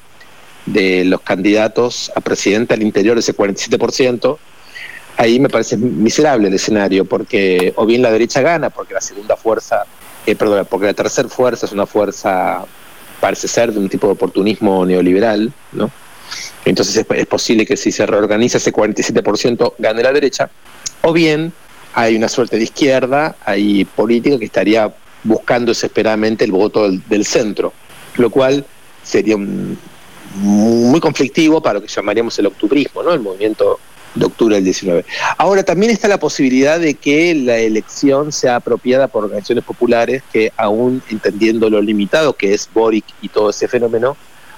de 0.66 1.04
los 1.06 1.22
candidatos 1.22 2.12
a 2.16 2.22
presidente 2.22 2.74
al 2.74 2.84
interior 2.84 3.16
de 3.16 3.22
ese 3.22 3.36
47%, 3.36 4.38
ahí 5.18 5.40
me 5.40 5.50
parece 5.50 5.78
miserable 5.78 6.48
el 6.48 6.54
escenario, 6.54 7.06
porque 7.06 7.74
o 7.76 7.86
bien 7.86 8.02
la 8.02 8.12
derecha 8.12 8.42
gana, 8.42 8.70
porque 8.70 8.94
la 8.94 9.02
segunda 9.02 9.36
fuerza, 9.36 9.86
eh, 10.26 10.36
perdón, 10.36 10.68
porque 10.70 10.88
la 10.88 10.94
tercera 10.94 11.30
fuerza 11.30 11.66
es 11.66 11.72
una 11.72 11.86
fuerza, 11.86 12.64
parece 13.20 13.48
ser, 13.48 13.72
de 13.72 13.80
un 13.80 13.90
tipo 13.90 14.08
de 14.08 14.14
oportunismo 14.14 14.86
neoliberal, 14.86 15.52
¿no? 15.72 15.92
Entonces 16.66 17.06
es, 17.10 17.28
posible 17.28 17.66
que 17.66 17.76
si 17.76 17.92
se 17.92 18.06
reorganiza 18.06 18.58
ese 18.58 18.72
47% 18.72 19.74
gane 19.80 20.04
la 20.04 20.14
derecha, 20.14 20.50
o 21.02 21.12
bien 21.14 21.54
hay 21.94 22.16
una 22.16 22.30
suerte 22.30 22.58
de 22.58 22.64
izquierda, 22.64 23.36
hay 23.46 23.86
política 23.86 24.40
que 24.40 24.46
estaría 24.46 24.94
buscando 25.24 25.72
desesperadamente 25.72 26.46
el 26.46 26.52
voto 26.52 26.90
del, 26.90 27.26
centro, 27.26 27.74
lo 28.16 28.30
cual 28.30 28.66
sería 29.04 29.38
muy 29.38 31.00
conflictivo 31.00 31.62
para 31.62 31.76
lo 31.76 31.82
que 31.82 31.88
llamaríamos 31.88 32.38
el 32.40 32.48
octubrismo, 32.48 33.04
¿no? 33.04 33.14
el 33.14 33.20
movimiento 33.20 33.80
de 34.16 34.26
octubre 34.26 34.56
del 34.56 34.66
19. 34.66 35.06
Ahora 35.38 35.64
también 35.64 35.92
está 35.92 36.08
la 36.08 36.20
posibilidad 36.20 36.80
de 36.80 36.96
que 36.96 37.34
la 37.36 37.58
elección 37.58 38.32
sea 38.32 38.58
apropiada 38.58 39.08
por 39.08 39.26
organizaciones 39.26 39.64
populares 39.64 40.24
que 40.32 40.52
aún 40.58 41.02
entendiendo 41.10 41.70
lo 41.70 41.82
limitado 41.82 42.34
que 42.34 42.54
es 42.54 42.70
Boric 42.74 43.06
y 43.22 43.30
todo 43.30 43.52
ese 43.52 43.68
fenómeno, 43.68 44.18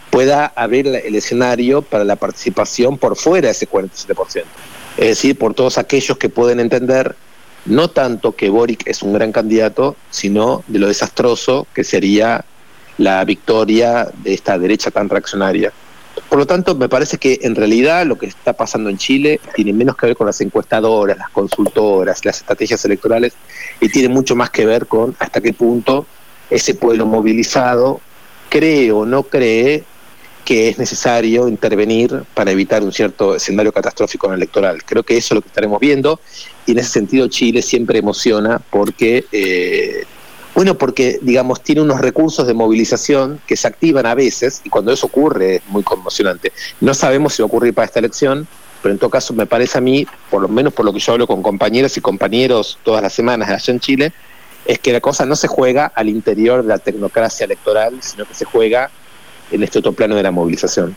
pueda 0.10 0.54
abrir 0.56 0.88
el 0.88 1.16
escenario 1.16 1.82
para 1.82 2.04
la 2.04 2.16
participación 2.16 2.98
por 2.98 3.16
fuera 3.16 3.48
de 3.48 3.52
ese 3.52 3.68
47%. 3.68 4.44
Es 4.98 5.08
decir, 5.08 5.38
por 5.38 5.54
todos 5.54 5.78
aquellos 5.78 6.18
que 6.18 6.30
pueden 6.30 6.60
entender 6.60 7.16
no 7.66 7.90
tanto 7.90 8.36
que 8.36 8.50
Boric 8.50 8.88
es 8.88 9.02
un 9.04 9.14
gran 9.14 9.32
candidato, 9.32 9.96
sino 10.10 10.64
de 10.68 10.80
lo 10.80 10.88
desastroso 10.88 11.66
que 11.74 11.84
sería 11.84 12.44
la 12.98 13.24
victoria 13.26 14.10
de 14.24 14.34
esta 14.34 14.58
derecha 14.58 14.92
tan 14.92 15.10
reaccionaria. 15.10 15.72
Por 16.30 16.38
lo 16.38 16.46
tanto, 16.46 16.76
me 16.76 16.90
parece 16.90 17.18
que 17.18 17.40
en 17.42 17.56
realidad 17.56 18.06
lo 18.06 18.18
que 18.18 18.28
está 18.28 18.54
pasando 18.54 18.90
en 18.90 18.98
Chile 18.98 19.40
tiene 19.56 19.74
menos 19.74 19.96
que 19.96 20.08
ver 20.08 20.16
con 20.16 20.28
las 20.28 20.40
encuestadoras, 20.42 21.18
las 21.18 21.30
consultoras, 21.30 22.24
las 22.24 22.38
estrategias 22.38 22.84
electorales 22.86 23.34
y 23.80 23.90
tiene 23.90 24.10
mucho 24.10 24.36
más 24.36 24.50
que 24.50 24.66
ver 24.66 24.86
con 24.86 25.16
hasta 25.20 25.42
qué 25.42 25.54
punto 25.54 26.06
ese 26.50 26.76
pueblo 26.76 27.06
movilizado 27.06 28.00
cree 28.50 28.92
o 28.92 29.06
no 29.06 29.24
cree 29.24 29.84
que 30.46 30.70
es 30.70 30.78
necesario 30.78 31.48
intervenir 31.48 32.24
para 32.34 32.52
evitar 32.52 32.84
un 32.84 32.92
cierto 32.92 33.36
escenario 33.36 33.72
catastrófico 33.72 34.28
en 34.28 34.34
el 34.34 34.40
electoral. 34.40 34.84
Creo 34.84 35.04
que 35.04 35.18
eso 35.18 35.34
es 35.34 35.36
lo 35.36 35.42
que 35.42 35.48
estaremos 35.48 35.80
viendo 35.80 36.20
y 36.66 36.74
en 36.74 36.80
ese 36.80 36.90
sentido 36.90 37.28
Chile 37.28 37.62
siempre 37.62 38.00
emociona 38.00 38.60
porque 38.70 39.26
eh, 39.32 40.06
bueno, 40.56 40.78
porque, 40.78 41.18
digamos, 41.22 41.64
tiene 41.64 41.82
unos 41.82 42.00
recursos 42.00 42.46
de 42.46 42.54
movilización 42.54 43.42
que 43.48 43.58
se 43.58 43.68
activan 43.68 44.06
a 44.06 44.14
veces, 44.14 44.62
y 44.64 44.70
cuando 44.70 44.92
eso 44.92 45.08
ocurre 45.08 45.56
es 45.56 45.62
muy 45.68 45.82
conmocionante. 45.82 46.52
No 46.80 46.94
sabemos 46.94 47.34
si 47.34 47.42
va 47.42 47.46
a 47.46 47.48
ocurrir 47.48 47.74
para 47.74 47.86
esta 47.86 47.98
elección, 47.98 48.48
pero 48.84 48.94
en 48.94 49.00
todo 49.00 49.10
caso 49.10 49.34
me 49.34 49.48
parece 49.48 49.80
a 49.80 49.82
mí, 49.82 50.06
por 50.30 50.44
lo 50.44 50.48
menos 50.48 50.72
por 50.74 50.86
lo 50.86 50.94
que 50.94 51.00
yo 51.00 51.14
hablo 51.14 51.26
con 51.26 51.42
compañeras 51.42 51.98
y 51.98 52.02
compañeros 52.02 52.78
todas 52.84 53.02
las 53.02 53.14
semanas 53.14 53.50
allá 53.50 53.74
en 53.74 53.80
Chile, 53.80 54.14
es 54.66 54.78
que 54.78 54.94
la 54.94 55.02
cosa 55.02 55.26
no 55.26 55.36
se 55.36 55.48
juega 55.48 55.88
al 55.88 56.08
interior 56.08 56.62
de 56.62 56.68
la 56.68 56.78
tecnocracia 56.78 57.46
electoral, 57.46 57.98
sino 58.02 58.26
que 58.26 58.36
se 58.36 58.46
juega 58.46 58.92
en 59.54 59.64
este 59.64 59.80
otro 59.80 59.94
plano 59.94 60.16
de 60.16 60.24
la 60.24 60.32
movilización. 60.32 60.96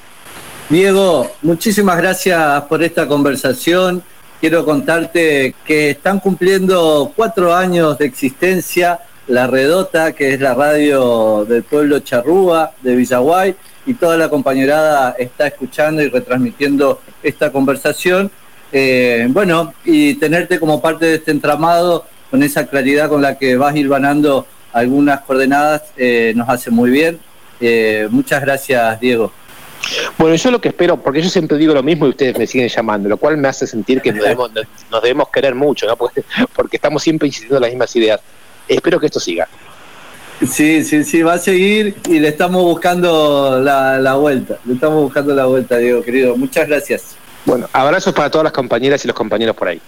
Diego, 0.69 1.31
muchísimas 1.43 1.97
gracias 1.97 2.63
por 2.63 2.83
esta 2.83 3.07
conversación. 3.07 4.03
Quiero 4.41 4.65
contarte 4.65 5.55
que 5.65 5.91
están 5.91 6.19
cumpliendo 6.19 7.13
cuatro 7.15 7.55
años 7.55 7.99
de 7.99 8.07
existencia 8.07 9.01
la 9.29 9.47
Redota, 9.47 10.13
que 10.13 10.35
es 10.35 10.41
la 10.41 10.55
radio 10.55 11.45
del 11.45 11.63
pueblo 11.63 12.01
charrúa 12.01 12.73
de 12.83 12.95
Villaguay, 12.97 13.57
y 13.85 13.95
toda 13.95 14.17
la 14.17 14.29
compañerada 14.29 15.15
está 15.19 15.47
escuchando 15.47 16.03
y 16.03 16.09
retransmitiendo 16.09 17.01
esta 17.23 17.51
conversación. 17.51 18.31
Eh, 18.73 19.27
bueno, 19.31 19.75
y 19.85 20.15
tenerte 20.15 20.59
como 20.59 20.81
parte 20.81 21.07
de 21.07 21.15
este 21.17 21.31
entramado 21.31 22.05
con 22.31 22.43
esa 22.43 22.67
claridad 22.67 23.09
con 23.09 23.23
la 23.23 23.39
que 23.39 23.57
vas 23.57 23.77
hilvanando 23.77 24.47
algunas 24.73 25.21
coordenadas 25.23 25.85
eh, 25.97 26.33
nos 26.37 26.49
hace 26.49 26.71
muy 26.71 26.91
bien. 26.91 27.19
Eh, 27.61 28.09
muchas 28.11 28.41
gracias, 28.41 29.01
Diego. 29.01 29.33
Bueno, 30.19 30.35
yo 30.35 30.51
lo 30.51 30.61
que 30.61 30.69
espero, 30.69 30.97
porque 30.97 31.23
yo 31.23 31.29
siempre 31.29 31.57
digo 31.59 31.73
lo 31.73 31.83
mismo 31.83 32.07
y 32.07 32.11
ustedes 32.11 32.37
me 32.37 32.47
siguen 32.47 32.69
llamando, 32.69 33.09
lo 33.09 33.19
cual 33.19 33.37
me 33.37 33.49
hace 33.49 33.67
sentir 33.67 34.01
que 34.01 34.13
nos 34.13 34.23
debemos, 34.23 34.51
nos 34.91 35.03
debemos 35.03 35.29
querer 35.29 35.55
mucho, 35.55 35.87
¿no? 35.87 35.97
porque, 35.97 36.25
porque 36.55 36.77
estamos 36.77 37.03
siempre 37.03 37.29
insistiendo 37.29 37.57
en 37.57 37.63
las 37.63 37.71
mismas 37.71 37.95
ideas 37.95 38.21
espero 38.69 39.01
que 39.01 39.07
esto 39.07 39.21
siga. 39.21 39.49
Sí, 40.47 40.85
sí, 40.85 41.03
sí, 41.05 41.23
va 41.23 41.35
a 41.35 41.39
seguir 41.39 41.97
y 42.09 42.19
le 42.19 42.29
estamos 42.29 42.63
buscando 42.63 43.59
la, 43.63 44.15
vuelta. 44.17 44.59
Le 44.65 44.75
estamos 44.75 45.03
buscando 45.03 45.35
la 45.35 45.47
vuelta, 45.47 45.79
Diego, 45.79 46.03
querido. 46.03 46.37
Muchas 46.37 46.69
gracias. 46.69 47.17
Bueno, 47.47 47.69
abrazos 47.73 48.13
para 48.13 48.29
todas 48.29 48.45
las 48.45 48.53
compañeras 48.53 49.03
y 49.05 49.09
los 49.09 49.17
compañeros 49.17 49.57
por 49.57 49.69
ahí. 49.69 49.81